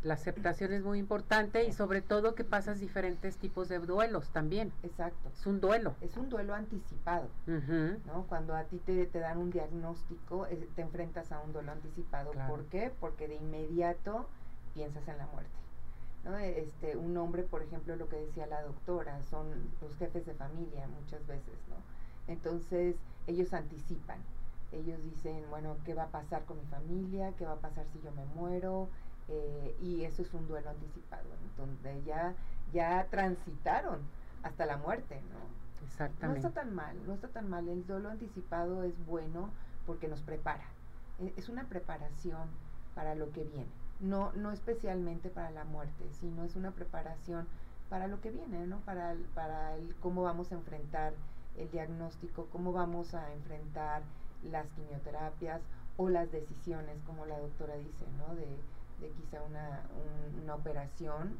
La 0.02 0.14
aceptación 0.14 0.72
es 0.72 0.84
muy 0.84 0.98
importante 0.98 1.64
y 1.64 1.72
sobre 1.72 2.02
todo 2.02 2.34
que 2.36 2.44
pasas 2.44 2.78
diferentes 2.78 3.36
tipos 3.36 3.68
de 3.68 3.80
duelos 3.80 4.28
también. 4.30 4.72
Exacto. 4.84 5.28
Es 5.28 5.44
un 5.44 5.60
duelo. 5.60 5.94
Es 6.00 6.16
un 6.16 6.28
duelo 6.28 6.54
anticipado, 6.54 7.28
¿no? 7.46 8.24
Cuando 8.28 8.54
a 8.54 8.64
ti 8.64 8.78
te, 8.78 9.06
te 9.06 9.18
dan 9.18 9.38
un 9.38 9.50
diagnóstico, 9.50 10.46
te 10.76 10.82
enfrentas 10.82 11.32
a 11.32 11.40
un 11.40 11.52
duelo 11.52 11.72
anticipado. 11.72 12.30
¿Por 12.48 12.64
qué? 12.66 12.92
Porque 13.00 13.26
de 13.26 13.36
inmediato 13.36 14.28
piensas 14.74 15.06
en 15.08 15.18
la 15.18 15.26
muerte. 15.26 15.50
¿no? 16.24 16.36
Este, 16.38 16.96
un 16.96 17.16
hombre, 17.16 17.42
por 17.42 17.62
ejemplo, 17.62 17.96
lo 17.96 18.08
que 18.08 18.16
decía 18.16 18.46
la 18.46 18.62
doctora, 18.62 19.20
son 19.22 19.46
los 19.80 19.96
jefes 19.96 20.26
de 20.26 20.34
familia 20.34 20.86
muchas 20.88 21.26
veces, 21.26 21.54
¿no? 21.68 21.76
Entonces, 22.28 22.96
ellos 23.26 23.52
anticipan. 23.52 24.18
Ellos 24.70 25.02
dicen, 25.02 25.44
bueno, 25.48 25.76
¿qué 25.84 25.94
va 25.94 26.04
a 26.04 26.08
pasar 26.08 26.44
con 26.44 26.58
mi 26.58 26.66
familia? 26.66 27.32
¿Qué 27.38 27.46
va 27.46 27.52
a 27.52 27.60
pasar 27.60 27.86
si 27.92 28.00
yo 28.00 28.12
me 28.12 28.24
muero? 28.26 28.88
Eh, 29.28 29.76
y 29.82 30.04
eso 30.04 30.22
es 30.22 30.32
un 30.32 30.48
duelo 30.48 30.70
anticipado, 30.70 31.28
donde 31.56 32.02
ya, 32.04 32.34
ya 32.72 33.06
transitaron 33.10 34.00
hasta 34.42 34.64
la 34.64 34.78
muerte, 34.78 35.20
¿no? 35.30 35.86
Exactamente. 35.86 36.40
No 36.40 36.48
está 36.48 36.62
tan 36.62 36.74
mal, 36.74 37.06
no 37.06 37.14
está 37.14 37.28
tan 37.28 37.48
mal. 37.48 37.68
El 37.68 37.86
duelo 37.86 38.08
anticipado 38.08 38.84
es 38.84 38.94
bueno 39.06 39.50
porque 39.86 40.08
nos 40.08 40.22
prepara. 40.22 40.64
E, 41.18 41.34
es 41.36 41.48
una 41.48 41.64
preparación 41.64 42.48
para 42.94 43.14
lo 43.14 43.30
que 43.32 43.44
viene. 43.44 43.70
No, 44.00 44.32
no 44.32 44.52
especialmente 44.52 45.28
para 45.28 45.50
la 45.50 45.64
muerte, 45.64 46.04
sino 46.12 46.44
es 46.44 46.56
una 46.56 46.70
preparación 46.70 47.46
para 47.90 48.06
lo 48.06 48.20
que 48.20 48.30
viene, 48.30 48.66
¿no? 48.66 48.78
Para, 48.80 49.14
para 49.34 49.74
el, 49.74 49.94
cómo 49.96 50.22
vamos 50.22 50.52
a 50.52 50.54
enfrentar 50.54 51.12
el 51.56 51.70
diagnóstico, 51.70 52.46
cómo 52.52 52.72
vamos 52.72 53.14
a 53.14 53.32
enfrentar 53.32 54.02
las 54.44 54.66
quimioterapias 54.68 55.60
o 55.96 56.08
las 56.08 56.30
decisiones, 56.30 57.02
como 57.04 57.26
la 57.26 57.38
doctora 57.38 57.74
dice, 57.76 58.04
¿no? 58.18 58.34
De, 58.36 58.46
de 59.00 59.10
quizá 59.10 59.42
una, 59.42 59.82
una 60.42 60.54
operación 60.54 61.36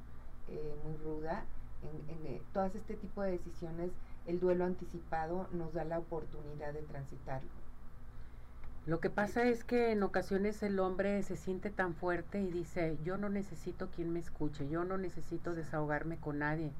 eh, 0.49 0.75
muy 0.85 0.97
ruda. 0.99 1.44
En, 1.83 2.16
en 2.16 2.27
eh, 2.27 2.42
todas 2.53 2.75
este 2.75 2.94
tipo 2.94 3.23
de 3.23 3.33
decisiones, 3.33 3.90
el 4.27 4.40
duelo 4.40 4.64
anticipado 4.64 5.49
nos 5.53 5.73
da 5.73 5.85
la 5.85 5.99
oportunidad 5.99 6.73
de 6.73 6.83
transitarlo. 6.83 7.49
Lo 8.88 9.01
que 9.01 9.11
pasa 9.11 9.44
es 9.44 9.64
que 9.64 9.92
en 9.92 10.03
ocasiones 10.03 10.62
el 10.62 10.81
hombre 10.81 11.23
se 11.23 11.37
siente 11.37 11.68
tan 11.68 11.94
fuerte 11.94 12.40
y 12.40 12.51
dice, 12.51 12.97
yo 13.05 13.18
no 13.18 13.29
necesito 13.29 13.88
quien 13.88 14.11
me 14.14 14.18
escuche, 14.18 14.66
yo 14.68 14.83
no 14.85 14.97
necesito 14.97 15.55
desahogarme 15.55 16.16
con 16.16 16.38
nadie, 16.38 16.73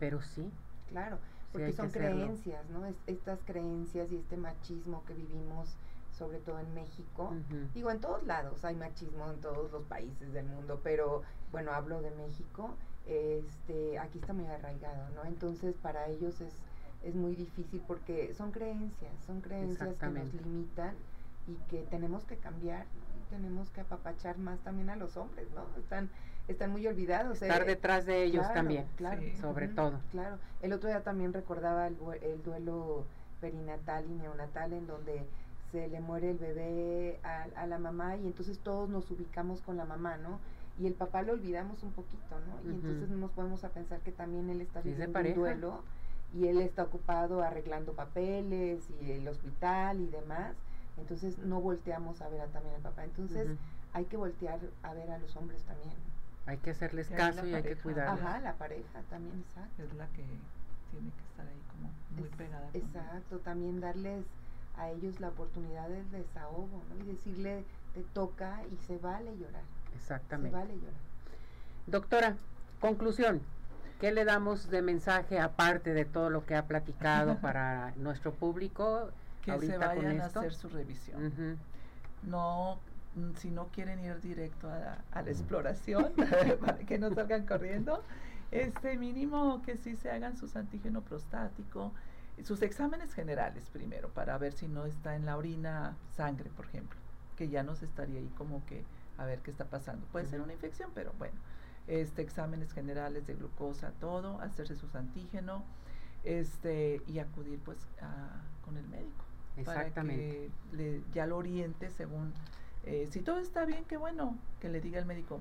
pero 0.00 0.20
sí. 0.20 0.50
Claro, 0.88 1.18
porque 1.52 1.72
son 1.72 1.90
creencias, 1.90 2.68
¿no? 2.70 2.84
estas 3.06 3.38
creencias 3.44 4.10
y 4.10 4.16
este 4.16 4.36
machismo 4.36 5.04
que 5.04 5.14
vivimos 5.14 5.76
sobre 6.18 6.38
todo 6.38 6.58
en 6.58 6.72
México. 6.74 7.34
Digo, 7.74 7.90
en 7.90 8.00
todos 8.00 8.24
lados 8.24 8.64
hay 8.64 8.74
machismo 8.74 9.30
en 9.30 9.40
todos 9.40 9.70
los 9.72 9.82
países 9.84 10.32
del 10.32 10.46
mundo, 10.46 10.80
pero 10.82 11.22
bueno, 11.52 11.72
hablo 11.72 12.00
de 12.02 12.10
México, 12.12 12.74
este, 13.06 13.98
aquí 13.98 14.18
está 14.18 14.32
muy 14.32 14.46
arraigado, 14.46 15.08
¿no? 15.14 15.24
Entonces, 15.24 15.74
para 15.82 16.08
ellos 16.08 16.40
es, 16.40 16.54
es 17.02 17.14
muy 17.14 17.34
difícil 17.34 17.82
porque 17.86 18.32
son 18.34 18.52
creencias, 18.52 19.12
son 19.26 19.40
creencias 19.40 19.94
que 19.96 20.06
nos 20.06 20.32
limitan 20.34 20.94
y 21.46 21.54
que 21.68 21.82
tenemos 21.90 22.24
que 22.24 22.36
cambiar, 22.36 22.86
tenemos 23.30 23.70
que 23.70 23.82
apapachar 23.82 24.38
más 24.38 24.60
también 24.60 24.90
a 24.90 24.96
los 24.96 25.16
hombres, 25.16 25.48
¿no? 25.54 25.66
Están 25.78 26.08
están 26.46 26.72
muy 26.72 26.86
olvidados. 26.86 27.40
Estar 27.40 27.62
eh, 27.62 27.64
detrás 27.64 28.04
de 28.04 28.22
ellos 28.22 28.46
también, 28.52 28.86
claro, 28.96 29.22
sobre 29.40 29.68
todo. 29.68 30.00
Claro, 30.10 30.38
el 30.60 30.72
otro 30.72 30.88
día 30.88 31.02
también 31.02 31.32
recordaba 31.32 31.86
el, 31.86 31.96
el 32.22 32.42
duelo 32.42 33.06
perinatal 33.40 34.04
y 34.06 34.14
neonatal 34.14 34.72
en 34.72 34.86
donde 34.86 35.26
se 35.74 35.88
le 35.88 36.00
muere 36.00 36.30
el 36.30 36.38
bebé 36.38 37.18
a, 37.24 37.66
la 37.66 37.78
mamá 37.80 38.16
y 38.16 38.28
entonces 38.28 38.60
todos 38.60 38.88
nos 38.88 39.10
ubicamos 39.10 39.60
con 39.60 39.76
la 39.76 39.84
mamá, 39.84 40.16
¿no? 40.18 40.38
Y 40.78 40.86
el 40.86 40.94
papá 40.94 41.22
lo 41.22 41.32
olvidamos 41.32 41.82
un 41.82 41.90
poquito, 41.90 42.36
¿no? 42.46 42.70
Y 42.70 42.74
entonces 42.74 43.08
no 43.10 43.16
nos 43.16 43.32
podemos 43.32 43.64
a 43.64 43.70
pensar 43.70 43.98
que 44.00 44.12
también 44.12 44.48
él 44.50 44.60
está 44.60 44.82
viviendo 44.82 45.18
un 45.18 45.34
duelo 45.34 45.82
y 46.32 46.46
él 46.46 46.60
está 46.60 46.84
ocupado 46.84 47.42
arreglando 47.42 47.92
papeles 47.92 48.88
y 49.02 49.10
el 49.10 49.26
hospital 49.26 50.00
y 50.00 50.06
demás. 50.06 50.54
Entonces 50.96 51.38
no 51.38 51.60
volteamos 51.60 52.22
a 52.22 52.28
ver 52.28 52.42
a 52.42 52.46
también 52.46 52.76
al 52.76 52.82
papá. 52.82 53.04
Entonces 53.04 53.48
hay 53.92 54.04
que 54.04 54.16
voltear 54.16 54.60
a 54.84 54.94
ver 54.94 55.10
a 55.10 55.18
los 55.18 55.34
hombres 55.34 55.64
también. 55.64 55.94
Hay 56.46 56.58
que 56.58 56.70
hacerles 56.70 57.08
caso 57.08 57.44
y 57.44 57.52
hay 57.52 57.64
que 57.64 57.74
cuidarlos. 57.74 58.24
Ajá, 58.24 58.38
la 58.38 58.54
pareja 58.54 59.02
también, 59.10 59.42
exacto. 59.48 59.82
Es 59.82 59.92
la 59.94 60.06
que 60.06 60.22
tiene 60.92 61.10
que 61.10 61.24
estar 61.30 61.48
ahí 61.48 61.62
como 61.72 61.90
muy 62.20 62.28
pegada. 62.36 62.70
Exacto, 62.74 63.38
también 63.38 63.80
darles 63.80 64.24
a 64.76 64.90
ellos 64.90 65.20
la 65.20 65.28
oportunidad 65.28 65.88
del 65.88 66.10
desahogo, 66.10 66.82
¿no? 66.88 67.04
Y 67.04 67.06
decirle, 67.06 67.64
te 67.94 68.02
toca 68.02 68.60
y 68.72 68.76
se 68.86 68.98
vale 68.98 69.36
llorar. 69.36 69.62
Exactamente. 69.94 70.50
Se 70.50 70.64
vale 70.64 70.74
llorar. 70.74 71.00
Doctora, 71.86 72.36
conclusión. 72.80 73.40
¿Qué 74.00 74.12
le 74.12 74.24
damos 74.24 74.70
de 74.70 74.82
mensaje 74.82 75.38
aparte 75.38 75.94
de 75.94 76.04
todo 76.04 76.28
lo 76.28 76.44
que 76.44 76.56
ha 76.56 76.66
platicado 76.66 77.36
para 77.40 77.92
nuestro 77.96 78.32
público? 78.32 79.10
Que 79.42 79.58
se 79.60 79.78
vayan 79.78 80.20
a 80.20 80.26
hacer 80.26 80.54
su 80.54 80.68
revisión. 80.68 81.58
No, 82.22 82.78
mm, 83.14 83.32
si 83.36 83.50
no 83.50 83.68
quieren 83.68 84.00
ir 84.00 84.20
directo 84.20 84.70
a 84.70 84.78
la, 84.78 84.98
a 85.12 85.22
la 85.22 85.30
exploración, 85.30 86.12
para 86.60 86.78
que 86.78 86.98
no 86.98 87.12
salgan 87.14 87.46
corriendo, 87.46 88.02
este 88.50 88.96
mínimo 88.96 89.62
que 89.62 89.76
sí 89.76 89.96
se 89.96 90.10
hagan 90.10 90.36
sus 90.36 90.56
antígeno 90.56 91.02
prostático, 91.02 91.92
sus 92.42 92.62
exámenes 92.62 93.14
generales 93.14 93.70
primero, 93.70 94.08
para 94.08 94.36
ver 94.38 94.52
si 94.52 94.66
no 94.66 94.86
está 94.86 95.14
en 95.14 95.26
la 95.26 95.36
orina 95.36 95.96
sangre, 96.16 96.50
por 96.50 96.66
ejemplo, 96.66 96.98
que 97.36 97.48
ya 97.48 97.62
nos 97.62 97.82
estaría 97.82 98.18
ahí 98.18 98.30
como 98.36 98.64
que 98.66 98.84
a 99.18 99.24
ver 99.24 99.40
qué 99.40 99.50
está 99.50 99.66
pasando. 99.66 100.06
Puede 100.06 100.26
ser 100.26 100.40
una 100.40 100.52
infección, 100.52 100.90
pero 100.94 101.12
bueno, 101.18 101.36
este 101.86 102.22
exámenes 102.22 102.72
generales 102.72 103.26
de 103.26 103.34
glucosa, 103.34 103.92
todo, 104.00 104.40
hacerse 104.40 104.74
sus 104.74 104.94
antígenos, 104.94 105.62
este 106.24 107.02
y 107.06 107.18
acudir 107.18 107.60
pues 107.60 107.78
con 108.64 108.76
el 108.78 108.88
médico 108.88 109.24
Exactamente. 109.56 110.50
para 110.70 110.76
que 110.76 110.76
le, 110.76 111.02
ya 111.12 111.26
lo 111.26 111.36
oriente 111.36 111.90
según 111.90 112.32
eh, 112.86 113.08
si 113.10 113.20
todo 113.20 113.38
está 113.38 113.64
bien, 113.64 113.84
qué 113.84 113.96
bueno 113.96 114.36
que 114.60 114.68
le 114.68 114.80
diga 114.80 114.98
el 114.98 115.06
médico, 115.06 115.40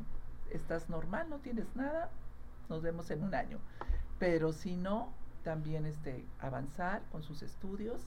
estás 0.51 0.89
normal, 0.89 1.29
no 1.29 1.39
tienes 1.39 1.75
nada, 1.75 2.09
nos 2.69 2.81
vemos 2.81 3.09
en 3.11 3.23
un 3.23 3.35
año. 3.35 3.59
Pero 4.17 4.53
si 4.53 4.75
no, 4.77 5.11
también 5.43 5.85
este, 5.85 6.25
avanzar 6.39 7.01
con 7.11 7.23
sus 7.23 7.41
estudios 7.41 8.01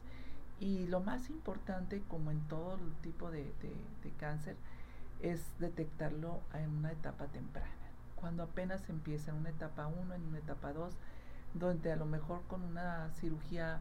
y 0.59 0.87
lo 0.87 1.01
más 1.01 1.29
importante, 1.29 2.03
como 2.09 2.31
en 2.31 2.41
todo 2.49 2.79
tipo 3.03 3.31
de, 3.31 3.45
de, 4.03 4.11
cáncer, 4.19 4.57
es 5.21 5.43
detectarlo 5.59 6.41
en 6.55 6.71
una 6.71 6.93
etapa 6.93 7.27
temprana. 7.27 7.71
Cuando 8.15 8.43
apenas 8.43 8.89
empieza 8.89 9.31
en 9.31 9.39
una 9.39 9.51
etapa 9.51 9.87
1, 9.87 10.15
en 10.15 10.23
una 10.23 10.39
etapa 10.39 10.73
2, 10.73 10.95
donde 11.55 11.93
a 11.93 11.97
lo 11.97 12.07
mejor 12.07 12.43
con 12.49 12.63
una 12.63 13.11
cirugía 13.21 13.81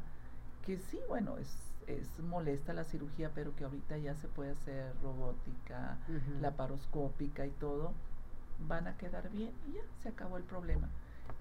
que 0.65 0.77
sí, 0.77 0.99
bueno, 1.07 1.37
es, 1.37 1.49
es 1.87 2.19
molesta 2.19 2.73
la 2.73 2.83
cirugía, 2.83 3.31
pero 3.33 3.55
que 3.55 3.63
ahorita 3.63 3.97
ya 3.97 4.15
se 4.15 4.27
puede 4.27 4.51
hacer 4.51 4.93
robótica, 5.01 5.97
laparoscópica 6.41 7.45
y 7.45 7.51
todo, 7.51 7.93
van 8.67 8.87
a 8.87 8.97
quedar 8.97 9.29
bien 9.29 9.51
y 9.67 9.73
ya 9.73 9.81
se 10.01 10.09
acabó 10.09 10.37
el 10.37 10.43
problema. 10.43 10.89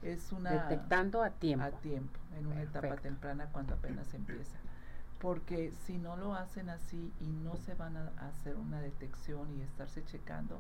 Es 0.03 0.33
una 0.33 0.51
detectando 0.51 1.23
a 1.23 1.31
tiempo. 1.31 1.65
A 1.65 1.71
tiempo, 1.71 2.19
en 2.39 2.47
una 2.47 2.63
etapa 2.63 2.97
temprana 2.97 3.49
cuando 3.53 3.75
apenas 3.75 4.13
empieza. 4.15 4.57
Porque 5.19 5.73
si 5.87 5.97
no 5.97 6.17
lo 6.17 6.35
hacen 6.35 6.69
así 6.69 7.13
y 7.21 7.27
no 7.27 7.57
se 7.57 7.75
van 7.75 7.97
a 7.97 8.13
hacer 8.29 8.57
una 8.57 8.81
detección 8.81 9.49
y 9.59 9.63
estarse 9.63 10.05
checando, 10.05 10.59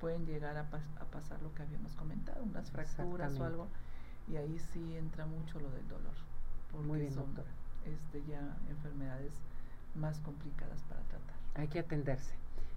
pueden 0.00 0.24
llegar 0.24 0.56
a, 0.56 0.64
pasar 0.64 1.42
lo 1.42 1.54
que 1.54 1.62
habíamos 1.62 1.92
comentado, 1.94 2.42
unas 2.42 2.70
fracturas 2.70 3.38
o 3.38 3.44
algo, 3.44 3.68
y 4.28 4.36
ahí 4.36 4.58
sí 4.58 4.96
entra 4.96 5.26
mucho 5.26 5.60
lo 5.60 5.70
del 5.70 5.86
dolor. 5.88 6.14
Porque 6.70 6.86
Muy 6.86 7.00
bien, 7.00 7.12
son 7.12 7.26
este, 7.84 8.24
ya 8.26 8.56
enfermedades 8.68 9.34
más 9.94 10.18
complicadas 10.20 10.82
para 10.84 11.02
tratar. 11.02 11.36
Hay 11.54 11.68
que 11.68 11.80
atenderse. 11.80 12.32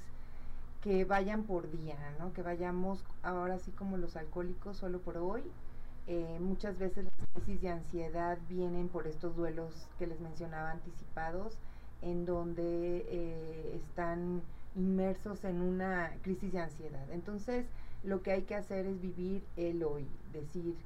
que 0.83 1.05
vayan 1.05 1.43
por 1.43 1.71
día, 1.71 1.97
¿no? 2.19 2.33
Que 2.33 2.43
vayamos 2.43 3.05
ahora 3.23 3.59
sí 3.59 3.71
como 3.73 3.97
los 3.97 4.17
alcohólicos 4.17 4.77
solo 4.79 5.01
por 5.01 5.19
hoy 5.19 5.43
eh, 6.13 6.39
muchas 6.41 6.77
veces 6.77 7.05
las 7.05 7.29
crisis 7.35 7.63
de 7.63 7.69
ansiedad 7.69 8.37
vienen 8.49 8.89
por 8.89 9.07
estos 9.07 9.37
duelos 9.37 9.87
que 9.97 10.09
les 10.09 10.19
mencionaba 10.19 10.73
anticipados, 10.73 11.57
en 12.03 12.25
donde 12.27 13.07
eh, 13.09 13.77
están 13.77 14.43
inmersos 14.75 15.45
en 15.45 15.61
una 15.61 16.13
crisis 16.23 16.53
de 16.53 16.61
ansiedad. 16.61 17.11
Entonces, 17.11 17.67
lo 18.03 18.23
que 18.23 18.33
hay 18.33 18.43
que 18.43 18.55
hacer 18.55 18.87
es 18.87 19.01
vivir 19.01 19.45
el 19.57 19.83
hoy, 19.83 20.07
decir, 20.33 20.77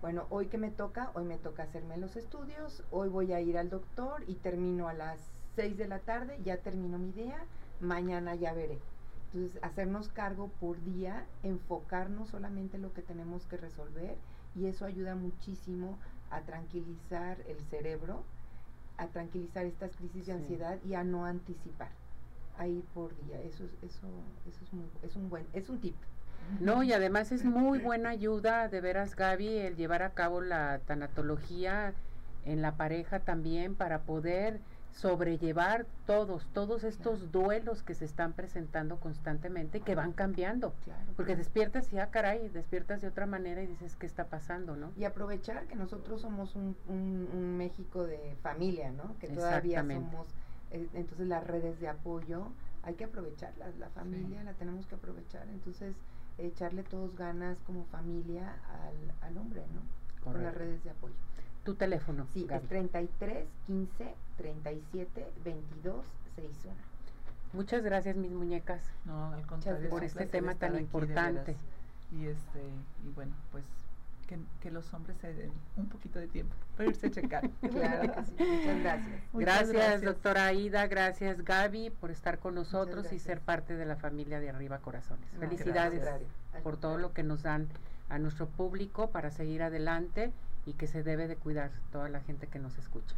bueno, 0.00 0.26
hoy 0.30 0.46
que 0.46 0.58
me 0.58 0.70
toca, 0.70 1.10
hoy 1.14 1.24
me 1.24 1.36
toca 1.36 1.64
hacerme 1.64 1.96
los 1.98 2.16
estudios, 2.16 2.84
hoy 2.90 3.08
voy 3.08 3.32
a 3.32 3.40
ir 3.40 3.58
al 3.58 3.70
doctor 3.70 4.24
y 4.26 4.34
termino 4.34 4.88
a 4.88 4.94
las 4.94 5.18
6 5.56 5.76
de 5.76 5.88
la 5.88 5.98
tarde, 5.98 6.38
ya 6.44 6.58
termino 6.58 6.98
mi 6.98 7.12
día, 7.12 7.38
mañana 7.80 8.34
ya 8.34 8.52
veré. 8.54 8.78
Entonces, 9.32 9.62
hacernos 9.62 10.08
cargo 10.08 10.48
por 10.60 10.82
día, 10.84 11.26
enfocarnos 11.42 12.30
solamente 12.30 12.76
en 12.76 12.82
lo 12.82 12.92
que 12.92 13.02
tenemos 13.02 13.46
que 13.46 13.56
resolver 13.56 14.16
y 14.54 14.66
eso 14.66 14.84
ayuda 14.84 15.14
muchísimo 15.14 15.98
a 16.30 16.40
tranquilizar 16.40 17.38
el 17.46 17.60
cerebro, 17.66 18.24
a 19.00 19.06
tranquilizar 19.08 19.64
estas 19.64 19.96
crisis 19.96 20.26
de 20.26 20.32
ansiedad 20.32 20.78
y 20.84 20.94
a 20.94 21.02
no 21.02 21.24
anticipar. 21.24 21.88
Ahí 22.58 22.84
por 22.94 23.16
día, 23.24 23.40
eso 23.40 23.64
es 23.64 23.72
eso 23.82 24.06
eso 24.46 24.64
es 24.64 24.72
muy, 24.72 24.86
es 25.02 25.16
un 25.16 25.30
buen 25.30 25.46
es 25.54 25.68
un 25.68 25.80
tip. 25.80 25.96
No, 26.58 26.82
y 26.82 26.92
además 26.92 27.32
es 27.32 27.44
muy 27.44 27.78
buena 27.78 28.10
ayuda, 28.10 28.68
de 28.68 28.80
veras, 28.80 29.14
Gaby, 29.14 29.58
el 29.58 29.76
llevar 29.76 30.02
a 30.02 30.10
cabo 30.10 30.40
la 30.40 30.80
tanatología 30.80 31.94
en 32.44 32.60
la 32.60 32.76
pareja 32.76 33.20
también 33.20 33.74
para 33.74 34.00
poder 34.00 34.60
sobrellevar 34.92 35.86
todos, 36.06 36.46
todos 36.52 36.84
estos 36.84 37.30
duelos 37.30 37.82
que 37.82 37.94
se 37.94 38.04
están 38.04 38.32
presentando 38.32 38.98
constantemente 38.98 39.78
y 39.78 39.80
que 39.80 39.94
van 39.94 40.12
cambiando. 40.12 40.74
porque 41.16 41.36
despiertas 41.36 41.92
y, 41.92 41.98
ah, 41.98 42.08
caray, 42.10 42.48
despiertas 42.48 43.00
de 43.00 43.08
otra 43.08 43.26
manera 43.26 43.62
y 43.62 43.66
dices, 43.66 43.96
¿qué 43.96 44.06
está 44.06 44.24
pasando, 44.24 44.76
no? 44.76 44.92
Y 44.96 45.04
aprovechar 45.04 45.66
que 45.66 45.76
nosotros 45.76 46.20
somos 46.20 46.56
un, 46.56 46.76
un, 46.88 47.56
México 47.90 48.04
de 48.04 48.36
familia, 48.42 48.90
¿no? 48.92 49.16
Que 49.18 49.28
todavía 49.28 49.80
somos, 49.80 50.26
eh, 50.70 50.86
entonces 50.94 51.26
las 51.26 51.46
redes 51.46 51.80
de 51.80 51.88
apoyo, 51.88 52.46
hay 52.82 52.94
que 52.94 53.04
aprovecharlas, 53.04 53.76
la 53.78 53.88
familia 53.90 54.42
la 54.44 54.52
tenemos 54.54 54.86
que 54.86 54.94
aprovechar, 54.94 55.46
entonces 55.48 55.94
echarle 56.38 56.82
todos 56.82 57.14
ganas 57.16 57.58
como 57.66 57.84
familia 57.86 58.54
al, 58.84 59.28
al 59.28 59.38
hombre, 59.38 59.62
¿no? 59.74 59.82
Con 60.24 60.42
las 60.42 60.54
redes 60.54 60.82
de 60.84 60.90
apoyo. 60.90 61.14
Tu 61.64 61.74
teléfono. 61.74 62.26
Sí, 62.32 62.46
es 62.50 62.62
33 62.68 63.46
15 63.66 64.14
37 64.38 65.26
22 65.44 66.04
61. 66.36 66.76
Muchas 67.52 67.82
gracias, 67.82 68.16
mis 68.16 68.30
muñecas. 68.30 68.82
No, 69.04 69.32
al 69.32 69.46
contrario, 69.46 69.90
por 69.90 70.04
este 70.04 70.26
tema 70.26 70.54
tan 70.54 70.78
importante. 70.78 71.56
Y 72.12 72.26
este 72.26 72.60
y 73.04 73.12
bueno, 73.14 73.32
pues 73.52 73.64
que, 74.30 74.38
que, 74.60 74.70
los 74.70 74.94
hombres 74.94 75.16
se 75.18 75.34
den 75.34 75.50
un 75.76 75.88
poquito 75.88 76.20
de 76.20 76.28
tiempo 76.28 76.54
para 76.76 76.88
irse 76.88 77.08
a 77.08 77.10
checar. 77.10 77.50
claro 77.60 78.12
que 78.12 78.24
sí. 78.24 78.34
Muchas 78.38 78.80
gracias. 78.80 79.70
gracias, 79.72 80.02
doctora 80.02 80.46
Aida. 80.46 80.86
Gracias, 80.86 81.42
Gaby, 81.44 81.90
por 81.90 82.12
estar 82.12 82.38
con 82.38 82.54
nosotros 82.54 83.12
y 83.12 83.18
ser 83.18 83.40
parte 83.40 83.74
de 83.74 83.84
la 83.84 83.96
familia 83.96 84.38
de 84.38 84.48
Arriba 84.48 84.78
Corazones. 84.78 85.28
Felicidades 85.40 86.08
por 86.62 86.76
todo 86.76 86.96
lo 86.96 87.12
que 87.12 87.24
nos 87.24 87.42
dan 87.42 87.68
a 88.08 88.18
nuestro 88.18 88.46
público 88.46 89.10
para 89.10 89.32
seguir 89.32 89.64
adelante 89.64 90.32
y 90.64 90.74
que 90.74 90.86
se 90.86 91.02
debe 91.02 91.26
de 91.26 91.34
cuidar 91.34 91.72
toda 91.90 92.08
la 92.08 92.20
gente 92.20 92.46
que 92.46 92.60
nos 92.60 92.78
escucha. 92.78 93.16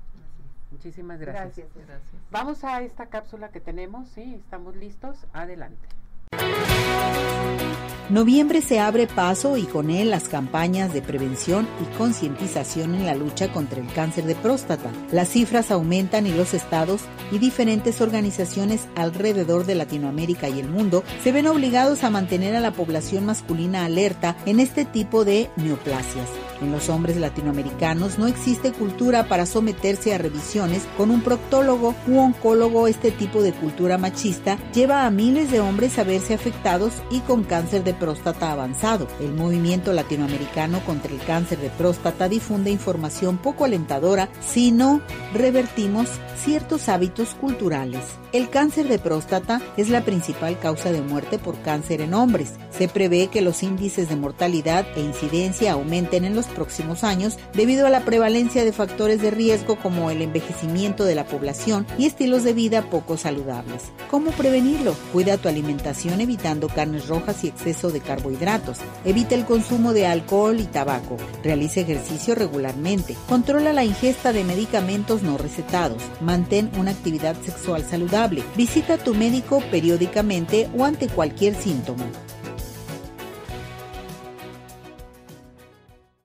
Muchísimas 0.70 1.20
gracias. 1.20 1.68
gracias. 1.74 2.00
Vamos 2.30 2.64
a 2.64 2.80
esta 2.80 3.06
cápsula 3.06 3.50
que 3.50 3.60
tenemos, 3.60 4.08
sí, 4.08 4.34
estamos 4.34 4.74
listos, 4.74 5.26
adelante. 5.34 5.86
Noviembre 8.12 8.60
se 8.60 8.78
abre 8.78 9.06
paso 9.06 9.56
y 9.56 9.62
con 9.62 9.88
él 9.88 10.10
las 10.10 10.28
campañas 10.28 10.92
de 10.92 11.00
prevención 11.00 11.66
y 11.80 11.96
concientización 11.96 12.94
en 12.94 13.06
la 13.06 13.14
lucha 13.14 13.50
contra 13.50 13.80
el 13.80 13.90
cáncer 13.90 14.24
de 14.24 14.34
próstata. 14.34 14.92
Las 15.10 15.30
cifras 15.30 15.70
aumentan 15.70 16.26
y 16.26 16.30
los 16.30 16.52
estados 16.52 17.00
y 17.30 17.38
diferentes 17.38 18.02
organizaciones 18.02 18.86
alrededor 18.96 19.64
de 19.64 19.76
Latinoamérica 19.76 20.50
y 20.50 20.60
el 20.60 20.68
mundo 20.68 21.04
se 21.24 21.32
ven 21.32 21.46
obligados 21.46 22.04
a 22.04 22.10
mantener 22.10 22.54
a 22.54 22.60
la 22.60 22.72
población 22.72 23.24
masculina 23.24 23.86
alerta 23.86 24.36
en 24.44 24.60
este 24.60 24.84
tipo 24.84 25.24
de 25.24 25.48
neoplasias. 25.56 26.28
En 26.62 26.70
los 26.70 26.88
hombres 26.88 27.16
latinoamericanos 27.16 28.18
no 28.18 28.28
existe 28.28 28.72
cultura 28.72 29.28
para 29.28 29.46
someterse 29.46 30.14
a 30.14 30.18
revisiones 30.18 30.82
con 30.96 31.10
un 31.10 31.22
proctólogo 31.22 31.94
u 32.06 32.18
oncólogo. 32.18 32.86
Este 32.86 33.10
tipo 33.10 33.42
de 33.42 33.52
cultura 33.52 33.98
machista 33.98 34.58
lleva 34.72 35.04
a 35.04 35.10
miles 35.10 35.50
de 35.50 35.60
hombres 35.60 35.98
a 35.98 36.04
verse 36.04 36.34
afectados 36.34 36.92
y 37.10 37.20
con 37.20 37.42
cáncer 37.42 37.82
de 37.82 37.94
próstata 37.94 38.52
avanzado. 38.52 39.08
El 39.20 39.34
movimiento 39.34 39.92
latinoamericano 39.92 40.80
contra 40.86 41.12
el 41.12 41.20
cáncer 41.20 41.58
de 41.58 41.70
próstata 41.70 42.28
difunde 42.28 42.70
información 42.70 43.38
poco 43.38 43.64
alentadora 43.64 44.28
si 44.40 44.70
no 44.70 45.00
revertimos 45.34 46.08
ciertos 46.36 46.88
hábitos 46.88 47.34
culturales. 47.34 48.21
El 48.32 48.48
cáncer 48.48 48.88
de 48.88 48.98
próstata 48.98 49.60
es 49.76 49.90
la 49.90 50.06
principal 50.06 50.58
causa 50.58 50.90
de 50.90 51.02
muerte 51.02 51.38
por 51.38 51.60
cáncer 51.60 52.00
en 52.00 52.14
hombres. 52.14 52.52
Se 52.70 52.88
prevé 52.88 53.26
que 53.26 53.42
los 53.42 53.62
índices 53.62 54.08
de 54.08 54.16
mortalidad 54.16 54.86
e 54.96 55.02
incidencia 55.02 55.72
aumenten 55.72 56.24
en 56.24 56.34
los 56.34 56.46
próximos 56.46 57.04
años 57.04 57.36
debido 57.52 57.86
a 57.86 57.90
la 57.90 58.06
prevalencia 58.06 58.64
de 58.64 58.72
factores 58.72 59.20
de 59.20 59.30
riesgo 59.30 59.76
como 59.76 60.10
el 60.10 60.22
envejecimiento 60.22 61.04
de 61.04 61.14
la 61.14 61.26
población 61.26 61.86
y 61.98 62.06
estilos 62.06 62.42
de 62.42 62.54
vida 62.54 62.88
poco 62.88 63.18
saludables. 63.18 63.82
¿Cómo 64.10 64.30
prevenirlo? 64.30 64.94
Cuida 65.12 65.36
tu 65.36 65.50
alimentación 65.50 66.22
evitando 66.22 66.68
carnes 66.68 67.08
rojas 67.08 67.44
y 67.44 67.48
exceso 67.48 67.90
de 67.90 68.00
carbohidratos. 68.00 68.78
Evita 69.04 69.34
el 69.34 69.44
consumo 69.44 69.92
de 69.92 70.06
alcohol 70.06 70.58
y 70.58 70.64
tabaco. 70.64 71.18
Realiza 71.44 71.80
ejercicio 71.80 72.34
regularmente. 72.34 73.14
Controla 73.28 73.74
la 73.74 73.84
ingesta 73.84 74.32
de 74.32 74.44
medicamentos 74.44 75.22
no 75.22 75.36
recetados. 75.36 76.02
Mantén 76.22 76.70
una 76.78 76.92
actividad 76.92 77.36
sexual 77.44 77.84
Visita 78.56 78.94
a 78.94 78.98
tu 78.98 79.14
médico 79.14 79.62
periódicamente 79.70 80.68
o 80.76 80.84
ante 80.84 81.08
cualquier 81.08 81.54
síntoma. 81.54 82.04